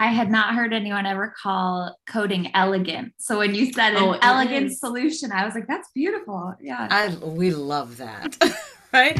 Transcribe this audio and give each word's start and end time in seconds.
I 0.00 0.08
had 0.08 0.30
not 0.30 0.54
heard 0.54 0.72
anyone 0.72 1.06
ever 1.06 1.32
call 1.40 1.96
coding 2.08 2.50
elegant. 2.54 3.12
So 3.18 3.38
when 3.38 3.54
you 3.54 3.72
said 3.72 3.90
an 3.94 4.02
Oh, 4.02 4.12
it 4.14 4.18
elegant 4.22 4.66
is. 4.66 4.80
solution, 4.80 5.30
I 5.32 5.44
was 5.44 5.54
like, 5.54 5.68
that's 5.68 5.88
beautiful. 5.94 6.54
Yeah. 6.60 6.88
I 6.90 7.14
we 7.24 7.52
love 7.52 7.98
that, 7.98 8.36
right? 8.92 9.18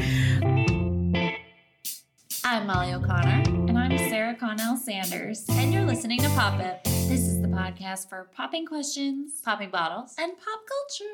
I'm 2.43 2.67
Molly 2.67 2.93
O'Connor, 2.93 3.43
and 3.47 3.77
I'm 3.77 3.97
Sarah 3.97 4.35
Connell 4.35 4.75
Sanders. 4.77 5.45
and 5.49 5.73
you're 5.73 5.83
listening 5.85 6.19
to 6.19 6.29
Pop 6.29 6.59
It. 6.59 6.83
This 6.83 7.21
is 7.21 7.41
the 7.41 7.47
podcast 7.47 8.07
for 8.09 8.29
popping 8.35 8.65
questions, 8.65 9.41
Popping 9.43 9.69
bottles. 9.71 10.13
and 10.19 10.33
pop 10.33 10.59
culture. 10.67 11.11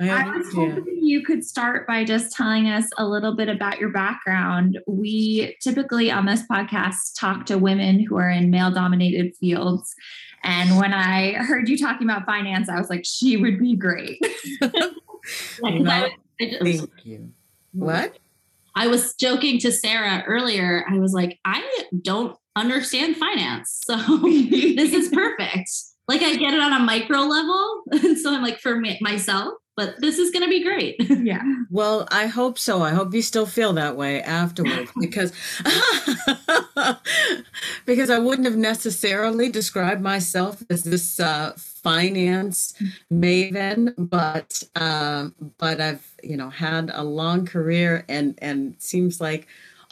I 0.00 0.36
was 0.36 0.52
hoping 0.52 0.98
you 1.04 1.24
could 1.24 1.44
start 1.44 1.86
by 1.86 2.04
just 2.04 2.34
telling 2.36 2.68
us 2.68 2.88
a 2.98 3.06
little 3.06 3.34
bit 3.34 3.48
about 3.48 3.78
your 3.80 3.88
background. 3.90 4.78
We 4.86 5.56
typically 5.62 6.10
on 6.10 6.26
this 6.26 6.42
podcast 6.50 7.18
talk 7.18 7.46
to 7.46 7.58
women 7.58 8.00
who 8.04 8.16
are 8.16 8.30
in 8.30 8.50
male 8.50 8.70
dominated 8.70 9.34
fields. 9.36 9.94
And 10.44 10.78
when 10.78 10.92
I 10.92 11.32
heard 11.34 11.68
you 11.68 11.76
talking 11.76 12.08
about 12.08 12.26
finance, 12.26 12.68
I 12.68 12.78
was 12.78 12.88
like, 12.90 13.04
she 13.04 13.36
would 13.36 13.58
be 13.58 13.74
great. 13.74 14.18
Yeah, 14.60 14.68
'cause 14.70 15.86
I, 15.86 16.10
I 16.40 16.44
just- 16.46 16.62
Thank 16.62 16.90
you. 17.04 17.32
What? 17.72 18.18
I 18.74 18.86
was 18.86 19.14
joking 19.14 19.58
to 19.60 19.72
Sarah 19.72 20.22
earlier. 20.26 20.84
I 20.88 20.98
was 20.98 21.12
like, 21.12 21.40
I 21.44 21.64
don't 22.02 22.36
understand 22.54 23.16
finance. 23.16 23.82
So 23.84 23.96
this 24.22 24.92
is 24.92 25.08
perfect. 25.08 25.70
Like 26.06 26.22
I 26.22 26.36
get 26.36 26.54
it 26.54 26.60
on 26.60 26.72
a 26.72 26.78
micro 26.78 27.20
level. 27.22 27.82
And 27.90 28.16
so 28.22 28.32
I'm 28.32 28.42
like, 28.42 28.60
for 28.60 28.80
myself, 29.00 29.54
but 29.78 30.00
this 30.00 30.18
is 30.18 30.32
going 30.32 30.42
to 30.42 30.50
be 30.50 30.64
great. 30.64 30.96
yeah. 31.08 31.44
Well, 31.70 32.08
I 32.10 32.26
hope 32.26 32.58
so. 32.58 32.82
I 32.82 32.90
hope 32.90 33.14
you 33.14 33.22
still 33.22 33.46
feel 33.46 33.74
that 33.74 33.94
way 33.94 34.22
afterwards 34.22 34.90
because 35.00 35.32
because 37.86 38.10
I 38.10 38.18
wouldn't 38.18 38.46
have 38.46 38.56
necessarily 38.56 39.50
described 39.50 40.00
myself 40.00 40.62
as 40.70 40.82
this 40.82 41.20
uh, 41.20 41.52
finance 41.56 42.74
maven, 43.12 43.94
but 43.98 44.62
um, 44.74 45.34
but 45.58 45.80
I've 45.80 46.10
you 46.22 46.36
know 46.36 46.50
had 46.50 46.90
a 46.92 47.04
long 47.04 47.46
career 47.46 48.04
and 48.08 48.36
and 48.42 48.74
seems 48.78 49.20
like 49.20 49.46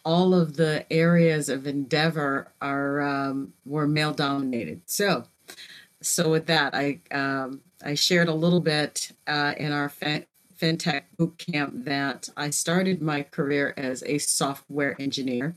all 0.04 0.34
of 0.34 0.56
the 0.56 0.84
areas 0.90 1.48
of 1.48 1.66
endeavor 1.66 2.50
are 2.60 3.02
um, 3.02 3.52
were 3.64 3.86
male 3.86 4.14
dominated. 4.14 4.80
So 4.86 5.24
so 6.06 6.30
with 6.30 6.46
that, 6.46 6.74
I 6.74 7.00
um, 7.10 7.60
I 7.84 7.94
shared 7.94 8.28
a 8.28 8.34
little 8.34 8.60
bit 8.60 9.12
uh, 9.26 9.54
in 9.56 9.72
our 9.72 9.88
fin- 9.88 10.26
fintech 10.60 11.02
boot 11.18 11.36
camp 11.38 11.84
that 11.84 12.28
I 12.36 12.50
started 12.50 13.02
my 13.02 13.22
career 13.22 13.74
as 13.76 14.02
a 14.06 14.18
software 14.18 14.96
engineer. 15.00 15.54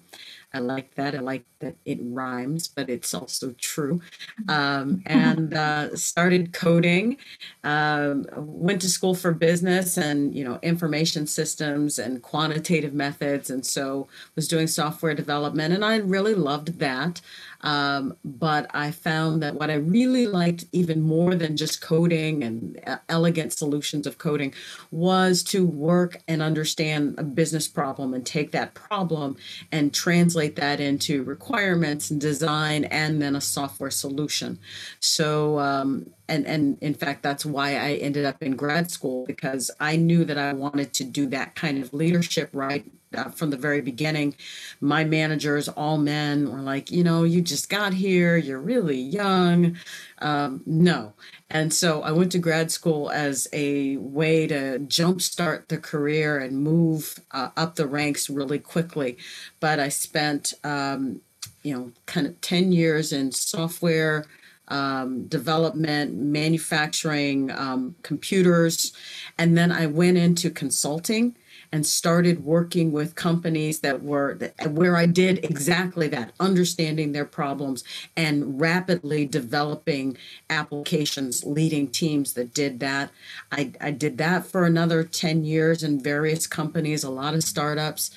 I 0.52 0.60
like 0.60 0.96
that. 0.96 1.14
I 1.14 1.20
like 1.20 1.46
that 1.60 1.76
it 1.86 2.00
rhymes, 2.02 2.68
but 2.68 2.90
it's 2.90 3.14
also 3.14 3.54
true. 3.60 4.02
Um, 4.48 5.04
and 5.06 5.54
uh, 5.54 5.96
started 5.96 6.54
coding. 6.54 7.18
Um, 7.64 8.26
went 8.36 8.82
to 8.82 8.90
school 8.90 9.14
for 9.14 9.32
business 9.32 9.98
and 9.98 10.34
you 10.34 10.44
know 10.44 10.58
information 10.64 11.28
systems 11.28 12.00
and 12.00 12.24
quantitative 12.24 12.94
methods, 12.94 13.52
and 13.52 13.64
so 13.64 14.08
was 14.36 14.48
doing 14.48 14.66
software 14.66 15.14
development, 15.14 15.74
and 15.74 15.86
I 15.86 15.98
really 15.98 16.34
loved 16.34 16.80
that. 16.80 17.22
Um, 17.62 18.16
but 18.24 18.70
I 18.74 18.92
found 18.92 19.44
that 19.44 19.56
what 19.56 19.70
I 19.70 19.76
really 19.76 20.28
liked, 20.28 20.66
even 20.72 21.02
more 21.02 21.36
than 21.36 21.58
just 21.58 21.82
coding 21.82 22.44
and 22.44 22.80
elegant 23.10 23.54
solutions 23.54 24.08
of 24.08 24.18
coding, 24.18 24.54
was 24.92 25.44
to 25.44 25.66
work 25.66 26.22
and 26.28 26.42
understand 26.42 27.16
a 27.18 27.24
business 27.24 27.68
problem 27.68 28.14
and 28.14 28.26
take 28.26 28.52
that 28.52 28.74
problem 28.74 29.36
and 29.72 29.94
translate 29.94 30.56
that 30.56 30.80
into 30.80 31.24
requirements 31.24 32.10
and 32.10 32.22
design 32.22 32.86
and 32.86 33.22
then 33.22 33.36
a 33.36 33.42
software 33.42 33.92
solution. 33.92 34.60
So, 35.00 35.60
um, 35.60 36.14
and 36.30 36.46
and 36.46 36.78
in 36.82 36.94
fact, 36.94 37.24
that's 37.24 37.46
why 37.46 37.72
I 37.72 37.94
ended 37.96 38.26
up 38.26 38.42
in 38.42 38.56
grad 38.56 38.92
school 38.92 39.26
because 39.26 39.72
I 39.80 39.96
knew 39.96 40.24
that 40.26 40.38
I 40.38 40.54
wanted 40.54 40.94
to 40.94 41.04
do 41.04 41.26
that 41.28 41.56
kind 41.56 41.82
of 41.82 41.94
leadership 41.94 42.50
right 42.54 42.86
uh, 43.16 43.30
from 43.30 43.50
the 43.50 43.58
very 43.58 43.82
beginning. 43.82 44.36
My 44.80 45.04
managers, 45.04 45.68
all 45.68 45.98
men, 45.98 46.52
were 46.52 46.62
like, 46.62 46.92
you 46.92 47.04
know, 47.04 47.24
you 47.24 47.42
just 47.42 47.70
got 47.70 47.94
here, 47.94 48.38
you're 48.38 48.60
really 48.60 49.00
young. 49.00 49.78
Um, 50.20 50.62
no. 50.66 51.14
And 51.50 51.74
so 51.74 52.04
I 52.04 52.12
went 52.12 52.32
to 52.34 52.38
grad 52.38 52.72
school 52.72 53.10
as 53.10 53.48
a 53.52 53.98
way 53.98 54.46
to 54.48 54.80
jumpstart 54.80 55.68
the 55.68 55.78
career 55.78 56.38
and 56.38 56.62
move 56.62 57.20
uh, 57.32 57.50
up 57.58 57.76
the 57.76 57.88
ranks 57.88 58.30
really 58.30 58.60
quickly. 58.60 59.18
But 59.60 59.80
I 59.80 59.90
spent, 59.90 60.54
um, 60.64 61.22
you 61.64 61.76
know, 61.76 61.92
kind 62.06 62.28
of 62.28 62.40
10 62.42 62.72
years 62.72 63.12
in 63.12 63.32
software 63.32 64.26
um, 64.70 65.26
development, 65.28 66.16
manufacturing, 66.16 67.52
um, 67.52 67.96
computers. 68.04 68.94
And 69.38 69.58
then 69.58 69.72
I 69.72 69.88
went 69.88 70.18
into 70.18 70.50
consulting 70.50 71.36
and 71.72 71.86
started 71.86 72.44
working 72.44 72.92
with 72.92 73.16
companies 73.16 73.82
that 73.82 74.02
were 74.02 74.38
where 74.68 74.96
I 74.96 75.06
did 75.06 75.44
exactly 75.46 76.08
that, 76.08 76.32
understanding 76.40 77.12
their 77.12 77.26
problems 77.26 77.84
and 78.18 78.60
rapidly 78.60 79.26
developing 79.26 80.18
applications, 80.50 81.44
leading 81.46 81.88
teams 81.90 82.34
that 82.34 82.54
did 82.54 82.80
that. 82.80 83.12
I, 83.52 83.72
I 83.80 83.92
did 83.92 84.18
that 84.18 84.48
for 84.48 84.66
another 84.66 85.04
10 85.04 85.44
years 85.46 85.84
in 85.84 86.02
various 86.02 86.48
companies, 86.48 87.04
a 87.04 87.12
lot 87.12 87.36
of 87.36 87.44
startups. 87.44 88.10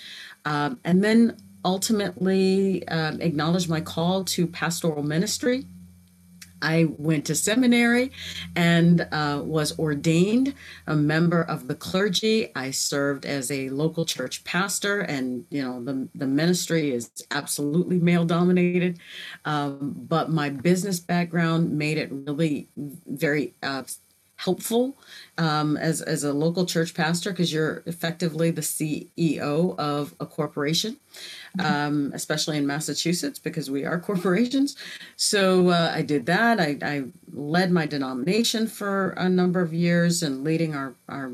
Um, 0.44 0.80
and 0.82 1.04
then 1.04 1.36
ultimately 1.64 2.86
um, 2.88 3.20
acknowledged 3.20 3.69
my 3.69 3.80
call 3.80 4.24
to 4.24 4.46
pastoral 4.46 5.02
ministry. 5.02 5.66
I 6.62 6.86
went 6.96 7.26
to 7.26 7.34
seminary 7.34 8.12
and 8.56 9.06
uh, 9.12 9.42
was 9.44 9.78
ordained 9.78 10.54
a 10.86 10.96
member 10.96 11.42
of 11.42 11.68
the 11.68 11.74
clergy. 11.74 12.54
I 12.54 12.70
served 12.70 13.26
as 13.26 13.50
a 13.50 13.68
local 13.70 14.06
church 14.06 14.44
pastor, 14.44 15.00
and 15.00 15.44
you 15.50 15.62
know 15.62 15.82
the 15.82 16.08
the 16.14 16.26
ministry 16.26 16.92
is 16.92 17.10
absolutely 17.30 17.98
male 17.98 18.24
dominated. 18.24 18.98
Um, 19.44 19.94
but 20.08 20.30
my 20.30 20.48
business 20.48 21.00
background 21.00 21.72
made 21.76 21.98
it 21.98 22.10
really 22.10 22.68
very 22.76 23.54
uh, 23.62 23.82
helpful 24.36 24.96
um, 25.38 25.76
as 25.76 26.00
as 26.00 26.24
a 26.24 26.32
local 26.32 26.66
church 26.66 26.94
pastor 26.94 27.30
because 27.30 27.52
you're 27.52 27.82
effectively 27.86 28.50
the 28.50 28.60
CEO 28.60 29.78
of 29.78 30.14
a 30.18 30.26
corporation 30.26 30.96
um, 31.58 32.10
especially 32.14 32.58
in 32.58 32.66
Massachusetts 32.66 33.38
because 33.38 33.70
we 33.70 33.84
are 33.84 33.98
corporations. 34.10 34.76
So 35.16 35.70
uh, 35.70 35.92
I 35.94 36.02
did 36.02 36.26
that. 36.26 36.60
I, 36.60 36.78
I 36.82 37.04
led 37.32 37.70
my 37.70 37.86
denomination 37.86 38.66
for 38.66 39.10
a 39.10 39.28
number 39.28 39.60
of 39.60 39.72
years 39.72 40.22
and 40.22 40.44
leading 40.44 40.74
our, 40.74 40.94
our 41.08 41.32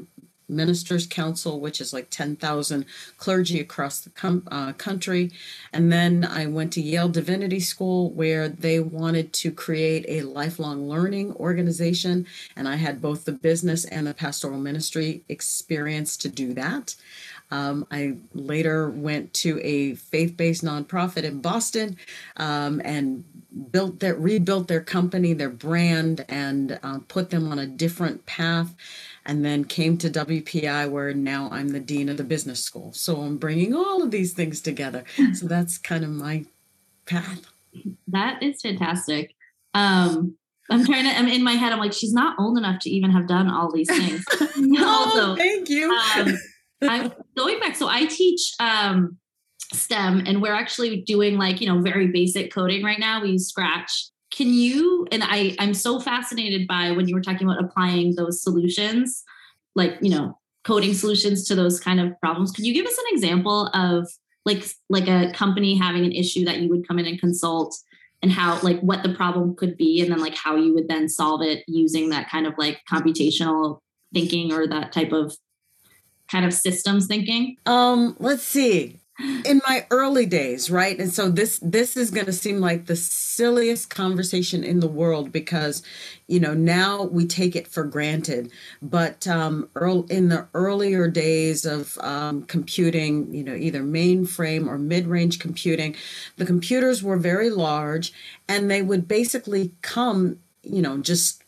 ministers 0.49 1.07
council 1.07 1.61
which 1.61 1.81
is 1.81 1.93
like 1.93 2.09
10,000 2.11 2.87
clergy 3.19 3.61
across 3.61 4.01
the 4.01 4.11
com- 4.11 4.47
uh, 4.51 4.73
country 4.73 5.31
and 5.73 5.93
then 5.93 6.25
I 6.25 6.47
went 6.47 6.73
to 6.75 6.81
Yale 6.81 7.09
Divinity 7.09 7.61
School 7.61 8.11
where 8.11 8.49
they 8.49 8.81
wanted 8.81 9.33
to 9.35 9.51
create 9.51 10.07
a 10.09 10.23
lifelong 10.23 10.89
learning 10.89 11.35
organization 11.35 12.27
and 12.57 12.67
I 12.67 12.77
had 12.77 13.03
both 13.03 13.25
the 13.25 13.33
business 13.33 13.85
and 13.85 14.07
the 14.07 14.15
pastoral 14.15 14.59
ministry 14.59 15.23
experience 15.29 16.17
to 16.19 16.29
do 16.29 16.55
that 16.55 16.95
um, 17.51 17.87
I 17.91 18.17
later 18.35 18.91
went 18.91 19.33
to 19.35 19.61
a 19.63 19.95
faith-based 19.95 20.65
nonprofit 20.65 21.25
in 21.25 21.41
Boston 21.41 21.97
um, 22.37 22.81
and 22.85 23.25
built 23.73 24.01
their 24.01 24.15
rebuilt 24.15 24.69
their 24.69 24.81
company, 24.81 25.33
their 25.33 25.49
brand, 25.49 26.25
and 26.29 26.79
uh, 26.83 26.99
put 27.09 27.31
them 27.31 27.51
on 27.51 27.59
a 27.59 27.67
different 27.67 28.27
path. 28.27 28.75
And 29.25 29.45
then 29.45 29.65
came 29.65 29.99
to 29.99 30.09
WPI, 30.09 30.91
where 30.91 31.13
now 31.13 31.51
I'm 31.53 31.69
the 31.69 31.81
dean 31.81 32.09
of 32.09 32.17
the 32.17 32.25
business 32.25 32.63
school. 32.63 32.95
So 32.95 33.21
I'm 33.21 33.37
bringing 33.37 33.75
all 33.75 34.03
of 34.03 34.11
these 34.11 34.33
things 34.33 34.63
together. 34.63 35.05
So 35.35 35.47
that's 35.47 35.77
kind 35.77 36.03
of 36.03 36.09
my 36.09 36.47
path. 37.05 37.43
That 38.07 38.43
is 38.43 38.63
fantastic. 38.63 39.35
Um, 39.75 40.37
I'm 40.71 40.85
trying 40.85 41.05
to, 41.05 41.17
I'm 41.17 41.29
in 41.29 41.43
my 41.43 41.53
head, 41.53 41.73
I'm 41.73 41.79
like, 41.79 41.93
she's 41.93 42.13
not 42.13 42.39
old 42.39 42.59
enough 42.59 42.81
to 42.81 42.91
even 42.91 43.11
have 43.11 43.27
done 43.27 43.51
all 43.51 43.73
these 43.73 43.89
things. 43.89 44.25
Oh, 44.31 45.07
also, 45.17 45.37
thank 45.37 45.69
you. 45.69 45.91
um, 45.91 46.39
I'm 46.83 47.13
going 47.37 47.59
back. 47.61 47.77
So 47.77 47.89
I 47.89 48.07
teach 48.07 48.53
um, 48.61 49.17
STEM, 49.73 50.23
and 50.27 50.41
we're 50.43 50.55
actually 50.55 51.03
doing 51.03 51.39
like 51.39 51.61
you 51.61 51.67
know 51.67 51.81
very 51.81 52.09
basic 52.09 52.53
coding 52.53 52.85
right 52.85 52.99
now. 52.99 53.23
We 53.23 53.33
use 53.33 53.49
Scratch. 53.49 54.09
Can 54.33 54.49
you? 54.49 55.07
And 55.11 55.23
I 55.25 55.57
I'm 55.59 55.75
so 55.75 56.01
fascinated 56.01 56.69
by 56.69 56.93
when 56.93 57.09
you 57.09 57.15
were 57.15 57.23
talking 57.23 57.49
about 57.49 57.63
applying 57.63 58.15
those 58.15 58.43
solutions, 58.43 59.25
like 59.75 59.97
you 60.01 60.11
know 60.11 60.39
coding 60.65 60.95
solutions 60.95 61.47
to 61.49 61.55
those 61.55 61.81
kind 61.81 62.01
of 62.01 62.19
problems. 62.21 62.53
Could 62.53 62.67
you 62.67 62.75
give 62.75 62.87
us 62.87 62.99
an 62.99 63.05
example 63.09 63.69
of 63.75 64.09
like 64.45 64.65
like 64.89 65.09
a 65.09 65.33
company 65.33 65.77
having 65.77 66.05
an 66.05 66.13
issue 66.13 66.45
that 66.45 66.61
you 66.61 66.69
would 66.69 66.87
come 66.87 66.99
in 66.99 67.07
and 67.07 67.21
consult? 67.21 67.77
and 68.21 68.33
how 68.33 68.59
like 68.63 68.81
what 68.81 69.03
the 69.03 69.15
problem 69.15 69.55
could 69.55 69.77
be 69.77 70.01
and 70.01 70.11
then 70.11 70.19
like 70.19 70.35
how 70.35 70.57
you 70.57 70.75
would 70.75 70.89
then 70.89 71.09
solve 71.09 71.41
it 71.43 71.63
using 71.69 72.11
that 72.11 72.29
kind 72.29 72.47
of 72.47 72.55
like 72.59 72.81
computational 72.91 73.79
thinking 74.13 74.53
or 74.53 74.67
that 74.67 74.93
type 74.93 75.13
of 75.13 75.37
kind 76.31 76.45
of 76.45 76.53
systems 76.55 77.07
thinking 77.07 77.57
Um, 77.67 78.17
let's 78.19 78.43
see. 78.43 78.97
in 79.45 79.61
my 79.67 79.85
early 79.91 80.27
days, 80.27 80.71
right? 80.71 80.97
And 81.01 81.13
so 81.13 81.29
this 81.29 81.59
this 81.61 81.97
is 81.97 82.13
going 82.13 82.27
to 82.27 82.33
seem 82.33 82.61
like 82.61 82.87
the 82.87 82.95
silliest 82.95 83.91
conversation 83.91 84.63
in 84.63 84.79
the 84.79 84.87
world 84.87 85.33
because, 85.33 85.83
you 86.29 86.39
know, 86.39 86.55
now 86.55 87.03
we 87.03 87.27
take 87.27 87.57
it 87.57 87.67
for 87.67 87.83
granted. 87.83 88.53
But 88.81 89.27
um, 89.27 89.69
in 90.09 90.29
the 90.29 90.47
earlier 90.55 91.09
days 91.09 91.65
of 91.65 91.99
um, 91.99 92.45
computing, 92.45 93.35
you 93.35 93.43
know, 93.43 93.57
either 93.57 93.83
mainframe 93.83 94.69
or 94.69 94.79
mid-range 94.79 95.41
computing, 95.41 95.97
the 96.37 96.47
computers 96.47 97.03
were 97.03 97.17
very 97.17 97.51
large, 97.51 98.13
and 98.49 98.71
they 98.71 98.83
would 98.83 99.09
basically 99.09 99.73
come, 99.83 100.39
you 100.63 100.81
know, 100.81 100.99
just 100.99 101.43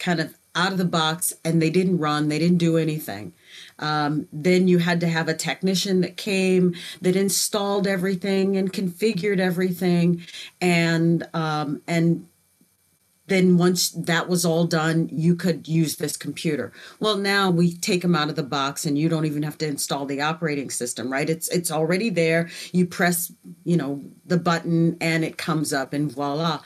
kind 0.00 0.18
of 0.18 0.34
out 0.56 0.72
of 0.72 0.78
the 0.78 0.84
box, 0.84 1.32
and 1.44 1.62
they 1.62 1.70
didn't 1.70 1.98
run, 1.98 2.28
they 2.28 2.40
didn't 2.40 2.58
do 2.58 2.76
anything. 2.76 3.32
Um, 3.82 4.28
then 4.32 4.68
you 4.68 4.78
had 4.78 5.00
to 5.00 5.08
have 5.08 5.28
a 5.28 5.34
technician 5.34 6.00
that 6.02 6.16
came 6.16 6.74
that 7.00 7.16
installed 7.16 7.86
everything 7.86 8.56
and 8.56 8.72
configured 8.72 9.40
everything, 9.40 10.22
and 10.60 11.28
um, 11.34 11.82
and 11.88 12.28
then 13.26 13.56
once 13.56 13.90
that 13.90 14.28
was 14.28 14.44
all 14.44 14.66
done, 14.66 15.08
you 15.10 15.34
could 15.34 15.66
use 15.66 15.96
this 15.96 16.16
computer. 16.16 16.72
Well, 17.00 17.16
now 17.16 17.50
we 17.50 17.72
take 17.74 18.02
them 18.02 18.14
out 18.14 18.28
of 18.28 18.36
the 18.36 18.42
box, 18.42 18.84
and 18.84 18.96
you 18.96 19.08
don't 19.08 19.26
even 19.26 19.42
have 19.42 19.58
to 19.58 19.66
install 19.66 20.06
the 20.06 20.20
operating 20.20 20.70
system, 20.70 21.12
right? 21.12 21.28
It's 21.28 21.48
it's 21.48 21.72
already 21.72 22.08
there. 22.08 22.50
You 22.72 22.86
press, 22.86 23.32
you 23.64 23.76
know, 23.76 24.00
the 24.24 24.38
button, 24.38 24.96
and 25.00 25.24
it 25.24 25.38
comes 25.38 25.72
up, 25.72 25.92
and 25.92 26.12
voila. 26.12 26.60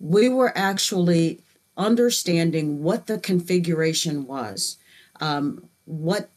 We 0.00 0.28
were 0.28 0.52
actually 0.56 1.40
understanding 1.76 2.82
what 2.82 3.06
the 3.06 3.18
configuration 3.18 4.26
was. 4.26 4.78
Um, 5.20 5.68
what 5.84 6.30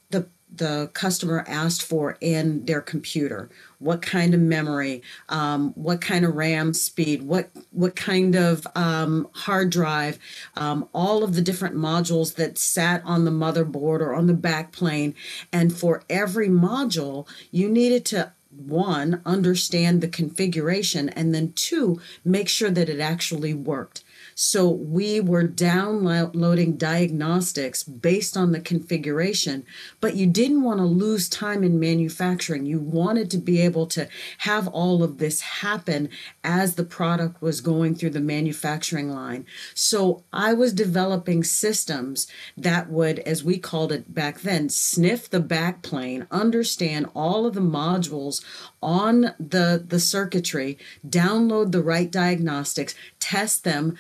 the 0.58 0.90
customer 0.94 1.44
asked 1.48 1.84
for 1.84 2.18
in 2.22 2.66
their 2.66 2.82
computer. 2.82 3.50
What 3.80 4.02
kind 4.02 4.34
of 4.34 4.40
memory 4.40 5.02
um, 5.30 5.74
what 5.74 6.02
kind 6.02 6.26
of 6.26 6.36
ram 6.36 6.74
speed 6.74 7.24
what 7.24 7.50
what 7.72 7.96
kind 7.96 8.36
of 8.36 8.66
um, 8.76 9.28
hard 9.34 9.70
drive 9.70 10.18
um, 10.56 10.88
all 10.94 11.24
of 11.24 11.36
the 11.36 11.42
different 11.42 11.76
modules 11.76 12.36
that 12.36 12.58
sat 12.58 13.02
on 13.06 13.26
the 13.26 13.32
motherboard 13.32 14.00
or 14.00 14.14
on 14.14 14.28
the 14.28 14.34
back 14.34 14.72
plane. 14.72 15.14
And 15.52 15.78
for 15.78 16.04
every 16.10 16.48
module 16.48 17.28
you 17.52 17.70
needed 17.70 18.06
to 18.06 18.32
one 18.50 19.22
understand 19.26 20.00
the 20.00 20.08
configuration 20.08 21.10
and 21.10 21.36
then 21.36 21.52
two 21.54 22.00
make 22.24 22.48
sure 22.48 22.70
that 22.70 22.88
it 22.88 23.02
actually 23.02 23.54
worked 23.54 24.05
so 24.38 24.70
we 24.70 25.22
were 25.22 25.48
downloading 25.48 26.76
diagnostics 26.76 27.84
based 27.84 28.36
on 28.36 28.52
the 28.52 28.60
configuration, 28.60 29.66
but 30.02 30.18
you 30.18 30.28
didn't 30.28 30.62
want 30.62 30.80
to 30.80 30.86
lose 30.86 31.30
time 31.30 31.64
in 31.64 31.80
manufacturing. 31.80 32.66
You 32.66 32.80
wanted 32.80 33.32
to 33.32 33.38
be 33.38 33.62
able 33.62 33.88
to 33.88 34.10
have 34.40 34.68
all 34.68 35.04
of 35.04 35.20
this 35.20 35.40
happen 35.40 36.10
as 36.44 36.76
the 36.76 36.84
product 36.84 37.42
was 37.42 37.62
going 37.62 37.96
through 37.96 38.10
the 38.10 38.20
manufacturing 38.20 39.10
line. 39.10 39.46
So 39.74 40.26
I 40.34 40.54
was 40.54 40.74
developing 40.74 41.46
systems 41.46 42.28
that 42.58 42.90
would, 42.90 43.20
as 43.20 43.42
we 43.42 43.58
called 43.58 43.94
it 43.94 44.14
back 44.14 44.42
then, 44.42 44.68
sniff 44.68 45.30
the 45.30 45.40
backplane, 45.40 46.28
understand 46.30 47.08
all 47.16 47.46
of 47.46 47.54
the 47.54 47.62
modules 47.62 48.44
on 48.84 49.34
the, 49.40 49.82
the 49.88 50.00
circuitry, 50.02 50.78
download 51.08 51.72
the 51.72 51.82
right 51.82 52.12
diagnostics, 52.12 52.96
test 53.20 53.64
them, 53.64 53.98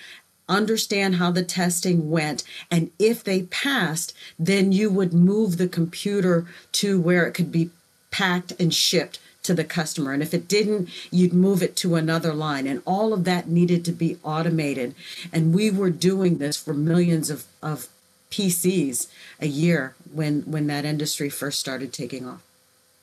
understand 0.47 1.15
how 1.15 1.31
the 1.31 1.43
testing 1.43 2.09
went 2.09 2.43
and 2.69 2.91
if 2.99 3.23
they 3.23 3.43
passed 3.43 4.15
then 4.37 4.71
you 4.71 4.89
would 4.89 5.13
move 5.13 5.57
the 5.57 5.67
computer 5.67 6.45
to 6.71 6.99
where 6.99 7.25
it 7.25 7.33
could 7.33 7.51
be 7.51 7.69
packed 8.11 8.53
and 8.59 8.73
shipped 8.73 9.19
to 9.45 9.53
the 9.53 9.63
customer. 9.63 10.11
And 10.11 10.23
if 10.23 10.33
it 10.33 10.47
didn't 10.47 10.89
you'd 11.11 11.33
move 11.33 11.61
it 11.61 11.75
to 11.77 11.95
another 11.95 12.33
line. 12.33 12.67
And 12.67 12.81
all 12.85 13.13
of 13.13 13.23
that 13.25 13.47
needed 13.47 13.85
to 13.85 13.91
be 13.91 14.17
automated. 14.23 14.95
And 15.31 15.53
we 15.53 15.69
were 15.71 15.91
doing 15.91 16.39
this 16.39 16.57
for 16.57 16.73
millions 16.73 17.29
of, 17.29 17.45
of 17.61 17.87
pcs 18.31 19.07
a 19.39 19.47
year 19.47 19.95
when 20.11 20.41
when 20.41 20.65
that 20.67 20.83
industry 20.83 21.29
first 21.29 21.59
started 21.59 21.93
taking 21.93 22.27
off. 22.27 22.41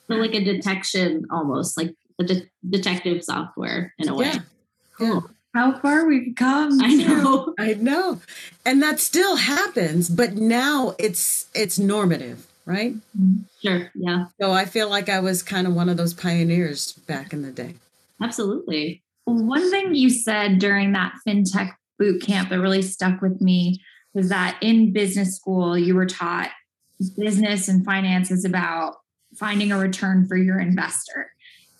So 0.07 0.15
like 0.15 0.33
a 0.33 0.43
detection 0.43 1.25
almost 1.31 1.77
like 1.77 1.95
a 2.19 2.23
de- 2.25 2.49
detective 2.69 3.23
software 3.23 3.93
in 3.97 4.09
a 4.09 4.15
way. 4.15 4.25
Yeah. 4.25 4.39
cool 4.97 5.29
how 5.53 5.77
far 5.79 6.05
we've 6.05 6.35
come. 6.35 6.81
I 6.81 6.95
know. 6.95 7.53
I 7.59 7.73
know. 7.75 8.21
And 8.65 8.81
that 8.81 8.99
still 8.99 9.35
happens, 9.35 10.09
but 10.09 10.33
now 10.33 10.95
it's 10.97 11.47
it's 11.53 11.77
normative, 11.77 12.47
right? 12.65 12.95
Sure. 13.61 13.91
Yeah. 13.95 14.25
So 14.41 14.51
I 14.51 14.65
feel 14.65 14.89
like 14.89 15.09
I 15.09 15.19
was 15.19 15.43
kind 15.43 15.67
of 15.67 15.75
one 15.75 15.89
of 15.89 15.97
those 15.97 16.13
pioneers 16.13 16.93
back 16.93 17.33
in 17.33 17.43
the 17.43 17.51
day. 17.51 17.75
Absolutely. 18.21 19.03
One 19.25 19.69
thing 19.69 19.95
you 19.95 20.09
said 20.09 20.59
during 20.59 20.91
that 20.93 21.13
fintech 21.25 21.71
boot 21.99 22.21
camp 22.21 22.49
that 22.49 22.59
really 22.59 22.81
stuck 22.81 23.21
with 23.21 23.39
me 23.39 23.81
was 24.13 24.29
that 24.29 24.57
in 24.61 24.91
business 24.91 25.35
school 25.35 25.77
you 25.77 25.95
were 25.95 26.05
taught 26.05 26.49
business 27.17 27.67
and 27.67 27.85
finance 27.85 28.31
is 28.31 28.45
about 28.45 28.95
finding 29.35 29.71
a 29.71 29.77
return 29.77 30.27
for 30.27 30.35
your 30.35 30.59
investor. 30.59 31.31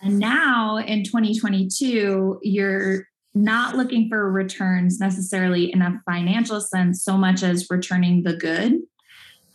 And 0.02 0.20
now 0.20 0.78
in 0.78 1.04
2022, 1.04 2.40
you're 2.42 3.08
not 3.36 3.76
looking 3.76 4.10
for 4.10 4.32
returns 4.32 5.00
necessarily 5.00 5.72
in 5.72 5.82
a 5.82 6.02
financial 6.06 6.62
sense 6.62 7.04
so 7.04 7.18
much 7.18 7.44
as 7.44 7.70
returning 7.70 8.24
the 8.24 8.36
good. 8.36 8.82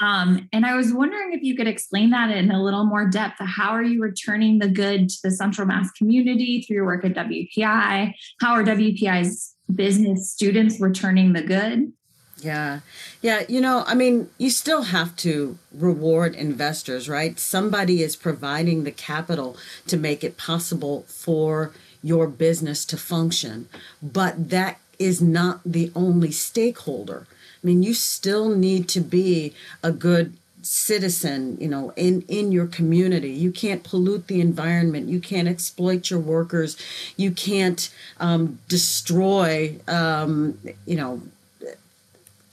Um, 0.01 0.49
and 0.53 0.65
I 0.65 0.77
was 0.77 0.93
wondering 0.93 1.33
if 1.33 1.43
you 1.43 1.57
could 1.57 1.67
explain 1.67 2.11
that 2.11 2.31
in 2.31 2.51
a 2.51 2.63
little 2.63 2.85
more 2.85 3.09
depth. 3.09 3.37
How 3.41 3.71
are 3.71 3.83
you 3.83 4.01
returning 4.01 4.59
the 4.59 4.69
good 4.69 5.09
to 5.09 5.17
the 5.25 5.31
Central 5.31 5.67
Mass 5.67 5.91
community 5.93 6.63
through 6.63 6.77
your 6.77 6.87
work 6.87 7.05
at 7.05 7.15
WPI? 7.15 8.13
How 8.41 8.53
are 8.53 8.63
WPI's 8.63 9.57
business 9.75 10.31
students 10.31 10.81
returning 10.81 11.33
the 11.33 11.43
good? 11.43 11.93
Yeah. 12.41 12.81
Yeah. 13.21 13.43
You 13.49 13.61
know, 13.61 13.83
I 13.87 13.95
mean, 13.95 14.31
you 14.39 14.51
still 14.51 14.83
have 14.83 15.17
to 15.17 15.59
reward 15.73 16.37
investors, 16.37 17.09
right? 17.09 17.39
Somebody 17.39 18.03
is 18.03 18.15
providing 18.15 18.85
the 18.85 18.93
capital 18.93 19.57
to 19.89 19.97
make 19.97 20.23
it 20.23 20.37
possible 20.37 21.05
for 21.09 21.73
your 22.03 22.27
business 22.27 22.85
to 22.87 22.97
function. 22.97 23.69
But 24.03 24.51
that 24.51 24.79
is 24.99 25.21
not 25.21 25.61
the 25.65 25.93
only 25.95 26.31
stakeholder. 26.31 27.27
I 27.63 27.67
mean, 27.67 27.83
you 27.83 27.95
still 27.95 28.49
need 28.49 28.89
to 28.91 29.01
be 29.01 29.55
a 29.83 29.93
good 29.93 30.35
citizen 30.61 31.57
you 31.61 31.69
know 31.69 31.93
in 31.97 32.23
in 32.23 32.51
your 32.51 32.67
community 32.67 33.31
you 33.31 33.51
can't 33.51 33.85
pollute 33.85 34.27
the 34.27 34.41
environment 34.41 35.09
you 35.09 35.21
can't 35.21 35.47
exploit 35.49 36.11
your 36.11 36.19
workers 36.19 36.77
you 37.17 37.31
can't 37.31 37.91
um, 38.19 38.59
destroy 38.69 39.75
um, 39.87 40.59
you 40.85 40.97
know 40.97 41.23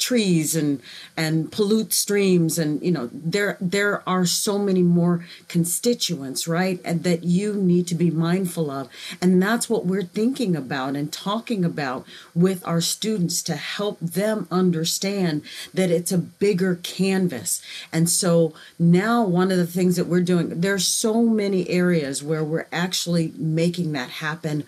trees 0.06 0.56
and 0.56 0.82
and 1.18 1.52
pollute 1.52 1.94
streams 1.94 2.54
and 2.60 2.72
you 2.82 2.92
know 2.92 3.10
there 3.12 3.58
there 3.60 3.96
are 4.08 4.26
so 4.26 4.58
many 4.60 4.84
more 4.84 5.26
constituents 5.48 6.48
right 6.48 6.80
and 6.86 7.04
that 7.04 7.24
you 7.24 7.54
need 7.54 7.88
to 7.88 7.96
be 7.96 8.12
mindful 8.12 8.70
of. 8.70 8.90
And 9.22 9.42
that's 9.42 9.70
what 9.70 9.86
we're 9.86 10.04
thinking 10.04 10.56
about 10.56 10.96
and 10.96 11.12
talking 11.12 11.66
about 11.66 12.06
with 12.34 12.66
our 12.68 12.82
students 12.82 13.42
to 13.44 13.56
help 13.56 14.00
them 14.00 14.48
understand 14.52 15.44
that 15.74 15.90
it's 15.90 16.12
a 16.12 16.18
bigger 16.18 16.76
canvas. 16.76 17.62
And 17.92 18.10
so 18.10 18.54
now 18.78 19.24
one 19.24 19.52
of 19.52 19.58
the 19.58 19.68
things 19.68 19.96
that 19.96 20.08
we're 20.08 20.22
doing 20.22 20.62
there's 20.62 20.88
so 20.88 21.24
many 21.24 21.70
areas 21.70 22.24
where 22.24 22.44
we're 22.44 22.68
actually 22.72 23.34
making 23.38 23.92
that 23.94 24.10
happen 24.10 24.64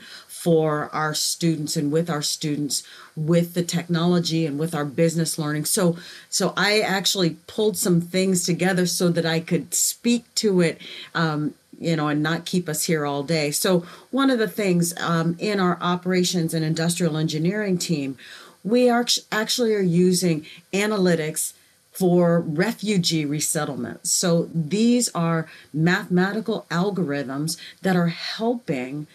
for 0.47 0.89
our 0.93 1.13
students 1.13 1.75
and 1.75 1.91
with 1.91 2.09
our 2.09 2.21
students 2.21 2.81
with 3.17 3.53
the 3.53 3.61
technology 3.61 4.45
and 4.45 4.57
with 4.57 4.73
our 4.73 4.85
business 4.85 5.37
learning 5.37 5.65
so 5.65 5.97
so 6.29 6.53
i 6.55 6.79
actually 6.79 7.31
pulled 7.47 7.75
some 7.75 7.99
things 7.99 8.45
together 8.45 8.85
so 8.85 9.09
that 9.09 9.25
i 9.25 9.41
could 9.41 9.73
speak 9.73 10.23
to 10.35 10.61
it 10.61 10.79
um, 11.13 11.53
you 11.77 11.97
know 11.97 12.07
and 12.07 12.23
not 12.23 12.45
keep 12.45 12.69
us 12.69 12.85
here 12.85 13.05
all 13.05 13.23
day 13.23 13.51
so 13.51 13.85
one 14.09 14.29
of 14.29 14.39
the 14.39 14.47
things 14.47 14.97
um, 15.01 15.35
in 15.37 15.59
our 15.59 15.77
operations 15.81 16.53
and 16.53 16.63
industrial 16.63 17.17
engineering 17.17 17.77
team 17.77 18.17
we 18.63 18.89
are 18.89 19.05
actually 19.33 19.75
are 19.75 19.81
using 19.81 20.45
analytics 20.71 21.51
for 21.97 22.41
refugee 22.41 23.25
resettlement. 23.25 24.05
So 24.05 24.51
these 24.53 25.09
are 25.15 25.49
mathematical 25.73 26.67
algorithms 26.69 27.57
that 27.81 27.95
are 27.95 28.09
helping 28.09 29.07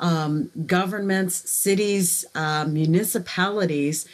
um, 0.00 0.50
governments, 0.66 1.50
cities, 1.50 2.24
uh, 2.34 2.64
municipalities 2.68 4.06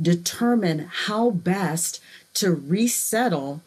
determine 0.00 0.90
how 1.06 1.30
best 1.30 2.00
to 2.34 2.52
resettle 2.52 3.60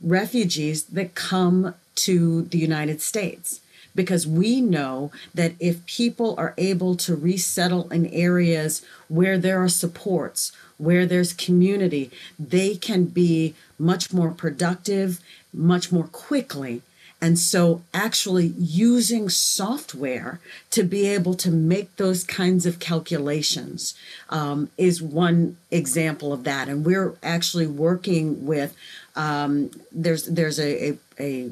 refugees 0.00 0.84
that 0.84 1.14
come 1.14 1.74
to 1.94 2.42
the 2.42 2.58
United 2.58 3.00
States. 3.00 3.60
Because 3.94 4.26
we 4.26 4.60
know 4.60 5.12
that 5.34 5.52
if 5.60 5.86
people 5.86 6.34
are 6.36 6.54
able 6.58 6.96
to 6.96 7.14
resettle 7.14 7.88
in 7.90 8.06
areas 8.06 8.84
where 9.08 9.38
there 9.38 9.62
are 9.62 9.68
supports, 9.68 10.50
where 10.78 11.06
there's 11.06 11.32
community, 11.32 12.10
they 12.36 12.74
can 12.74 13.04
be 13.04 13.54
much 13.78 14.12
more 14.12 14.32
productive, 14.32 15.20
much 15.52 15.92
more 15.92 16.08
quickly 16.08 16.82
And 17.24 17.38
so, 17.38 17.80
actually, 17.94 18.48
using 18.58 19.30
software 19.30 20.40
to 20.68 20.82
be 20.82 21.06
able 21.06 21.32
to 21.36 21.50
make 21.50 21.96
those 21.96 22.22
kinds 22.22 22.66
of 22.66 22.80
calculations 22.80 23.94
um, 24.28 24.68
is 24.76 25.00
one 25.00 25.56
example 25.70 26.34
of 26.34 26.44
that. 26.44 26.68
And 26.68 26.84
we're 26.84 27.14
actually 27.22 27.66
working 27.66 28.44
with 28.44 28.76
um, 29.16 29.70
there's 29.90 30.26
there's 30.26 30.60
a, 30.60 30.90
a, 30.90 30.98
a 31.18 31.50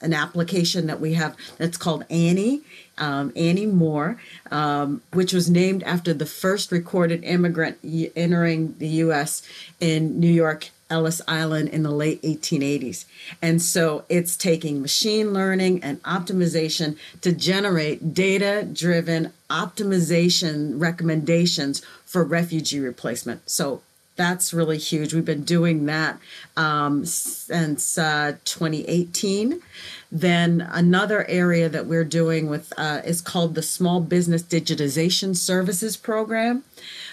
an 0.00 0.14
application 0.14 0.88
that 0.88 0.98
we 0.98 1.14
have 1.14 1.36
that's 1.58 1.76
called 1.76 2.04
Annie, 2.10 2.62
um, 2.98 3.32
Annie 3.36 3.66
Moore, 3.66 4.20
um, 4.50 5.00
which 5.12 5.32
was 5.32 5.48
named 5.48 5.84
after 5.84 6.12
the 6.12 6.26
first 6.26 6.72
recorded 6.72 7.22
immigrant 7.22 7.78
entering 8.16 8.74
the 8.78 8.88
U.S. 9.06 9.42
in 9.78 10.18
New 10.18 10.26
York. 10.26 10.70
Ellis 10.90 11.20
Island 11.28 11.68
in 11.68 11.82
the 11.82 11.90
late 11.90 12.22
1880s. 12.22 13.04
And 13.42 13.60
so 13.60 14.04
it's 14.08 14.36
taking 14.36 14.80
machine 14.80 15.32
learning 15.32 15.82
and 15.82 16.02
optimization 16.02 16.96
to 17.20 17.32
generate 17.32 18.14
data 18.14 18.66
driven 18.70 19.32
optimization 19.50 20.80
recommendations 20.80 21.82
for 22.04 22.24
refugee 22.24 22.80
replacement. 22.80 23.48
So 23.48 23.82
that's 24.18 24.52
really 24.52 24.78
huge. 24.78 25.14
We've 25.14 25.24
been 25.24 25.44
doing 25.44 25.86
that 25.86 26.18
um, 26.56 27.06
since 27.06 27.96
uh, 27.96 28.36
2018. 28.44 29.62
Then 30.10 30.68
another 30.72 31.24
area 31.28 31.68
that 31.68 31.86
we're 31.86 32.04
doing 32.04 32.50
with 32.50 32.72
uh, 32.76 33.00
is 33.04 33.20
called 33.20 33.54
the 33.54 33.62
Small 33.62 34.00
Business 34.00 34.42
Digitization 34.42 35.36
Services 35.36 35.96
Program, 35.96 36.64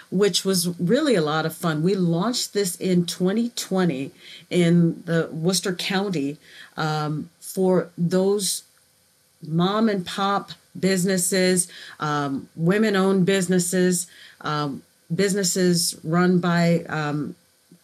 which 0.09 0.45
was 0.45 0.79
really 0.79 1.15
a 1.15 1.21
lot 1.21 1.45
of 1.45 1.55
fun. 1.55 1.83
We 1.83 1.95
launched 1.95 2.53
this 2.53 2.75
in 2.75 3.05
2020 3.05 4.11
in 4.49 5.03
the 5.05 5.29
Worcester 5.31 5.73
County 5.73 6.37
um, 6.77 7.29
for 7.39 7.89
those 7.97 8.63
mom 9.45 9.89
and 9.89 10.05
pop 10.05 10.51
businesses, 10.77 11.67
um, 11.99 12.49
women 12.55 12.95
owned 12.95 13.25
businesses. 13.25 14.07
Um, 14.41 14.83
businesses 15.13 15.97
run 16.03 16.39
by 16.39 16.83
um, 16.89 17.35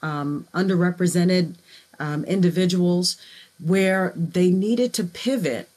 um, 0.01 0.47
underrepresented 0.53 1.55
um, 1.99 2.23
individuals 2.25 3.17
where 3.63 4.13
they 4.15 4.49
needed 4.49 4.93
to 4.93 5.03
pivot 5.03 5.69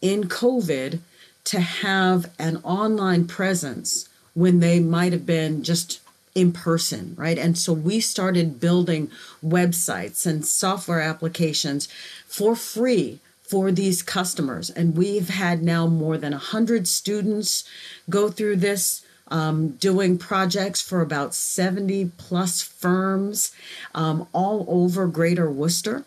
in 0.00 0.24
COVID 0.24 1.00
to 1.44 1.60
have 1.60 2.30
an 2.38 2.58
online 2.58 3.26
presence 3.26 4.08
when 4.34 4.60
they 4.60 4.80
might 4.80 5.12
have 5.12 5.26
been 5.26 5.62
just 5.62 6.00
in 6.34 6.52
person, 6.52 7.14
right? 7.16 7.38
And 7.38 7.58
so 7.58 7.72
we 7.72 8.00
started 8.00 8.60
building 8.60 9.10
websites 9.44 10.26
and 10.26 10.46
software 10.46 11.00
applications 11.00 11.88
for 12.26 12.56
free 12.56 13.20
for 13.42 13.70
these 13.70 14.02
customers. 14.02 14.70
And 14.70 14.96
we've 14.96 15.28
had 15.28 15.62
now 15.62 15.86
more 15.86 16.16
than 16.16 16.32
100 16.32 16.88
students 16.88 17.64
go 18.08 18.30
through 18.30 18.56
this 18.56 19.04
um, 19.28 19.70
doing 19.72 20.18
projects 20.18 20.80
for 20.80 21.00
about 21.00 21.34
70 21.34 22.12
plus 22.16 22.62
firms 22.62 23.52
um, 23.94 24.26
all 24.32 24.64
over 24.68 25.06
Greater 25.06 25.50
Worcester. 25.50 26.04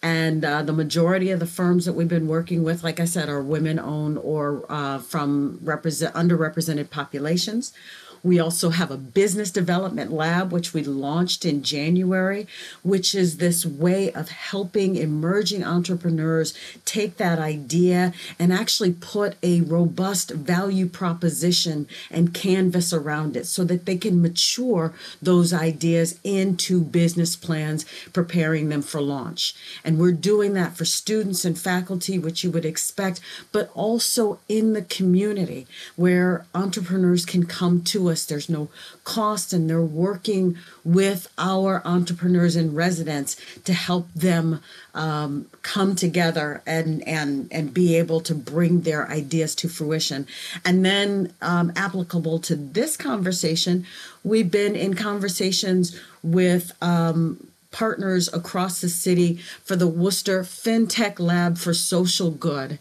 And 0.00 0.44
uh, 0.44 0.62
the 0.62 0.72
majority 0.72 1.30
of 1.30 1.40
the 1.40 1.46
firms 1.46 1.84
that 1.84 1.94
we've 1.94 2.08
been 2.08 2.28
working 2.28 2.62
with, 2.62 2.84
like 2.84 3.00
I 3.00 3.04
said, 3.04 3.28
are 3.28 3.42
women 3.42 3.80
owned 3.80 4.18
or 4.18 4.64
uh, 4.68 4.98
from 4.98 5.58
represent, 5.62 6.14
underrepresented 6.14 6.88
populations. 6.90 7.72
We 8.22 8.38
also 8.40 8.70
have 8.70 8.90
a 8.90 8.96
business 8.96 9.50
development 9.50 10.12
lab, 10.12 10.52
which 10.52 10.74
we 10.74 10.82
launched 10.82 11.44
in 11.44 11.62
January, 11.62 12.46
which 12.82 13.14
is 13.14 13.36
this 13.36 13.64
way 13.64 14.12
of 14.12 14.28
helping 14.28 14.96
emerging 14.96 15.64
entrepreneurs 15.64 16.54
take 16.84 17.16
that 17.16 17.38
idea 17.38 18.12
and 18.38 18.52
actually 18.52 18.92
put 18.92 19.36
a 19.42 19.60
robust 19.62 20.30
value 20.30 20.86
proposition 20.86 21.86
and 22.10 22.34
canvas 22.34 22.92
around 22.92 23.36
it 23.36 23.46
so 23.46 23.64
that 23.64 23.86
they 23.86 23.96
can 23.96 24.20
mature 24.20 24.92
those 25.22 25.52
ideas 25.52 26.18
into 26.24 26.80
business 26.80 27.36
plans, 27.36 27.84
preparing 28.12 28.68
them 28.68 28.82
for 28.82 29.00
launch. 29.00 29.54
And 29.84 29.98
we're 29.98 30.12
doing 30.12 30.54
that 30.54 30.76
for 30.76 30.84
students 30.84 31.44
and 31.44 31.58
faculty, 31.58 32.18
which 32.18 32.42
you 32.42 32.50
would 32.50 32.64
expect, 32.64 33.20
but 33.52 33.70
also 33.74 34.38
in 34.48 34.72
the 34.72 34.82
community 34.82 35.66
where 35.96 36.46
entrepreneurs 36.54 37.24
can 37.24 37.46
come 37.46 37.82
to 37.82 38.07
us. 38.08 38.24
There's 38.24 38.48
no 38.48 38.68
cost, 39.04 39.52
and 39.52 39.68
they're 39.68 39.80
working 39.80 40.56
with 40.84 41.28
our 41.38 41.82
entrepreneurs 41.84 42.56
in 42.56 42.74
residence 42.74 43.36
to 43.64 43.72
help 43.72 44.12
them 44.14 44.60
um, 44.94 45.46
come 45.62 45.94
together 45.94 46.62
and 46.66 47.06
and 47.06 47.48
and 47.50 47.72
be 47.72 47.96
able 47.96 48.20
to 48.22 48.34
bring 48.34 48.82
their 48.82 49.08
ideas 49.08 49.54
to 49.56 49.68
fruition. 49.68 50.26
And 50.64 50.84
then 50.84 51.32
um, 51.42 51.72
applicable 51.76 52.38
to 52.40 52.56
this 52.56 52.96
conversation, 52.96 53.86
we've 54.24 54.50
been 54.50 54.76
in 54.76 54.94
conversations 54.94 55.98
with. 56.22 56.72
Um, 56.82 57.48
partners 57.70 58.32
across 58.32 58.80
the 58.80 58.88
city 58.88 59.36
for 59.62 59.76
the 59.76 59.86
Worcester 59.86 60.42
FinTech 60.42 61.20
Lab 61.20 61.58
for 61.58 61.74
Social 61.74 62.30
Good. 62.30 62.78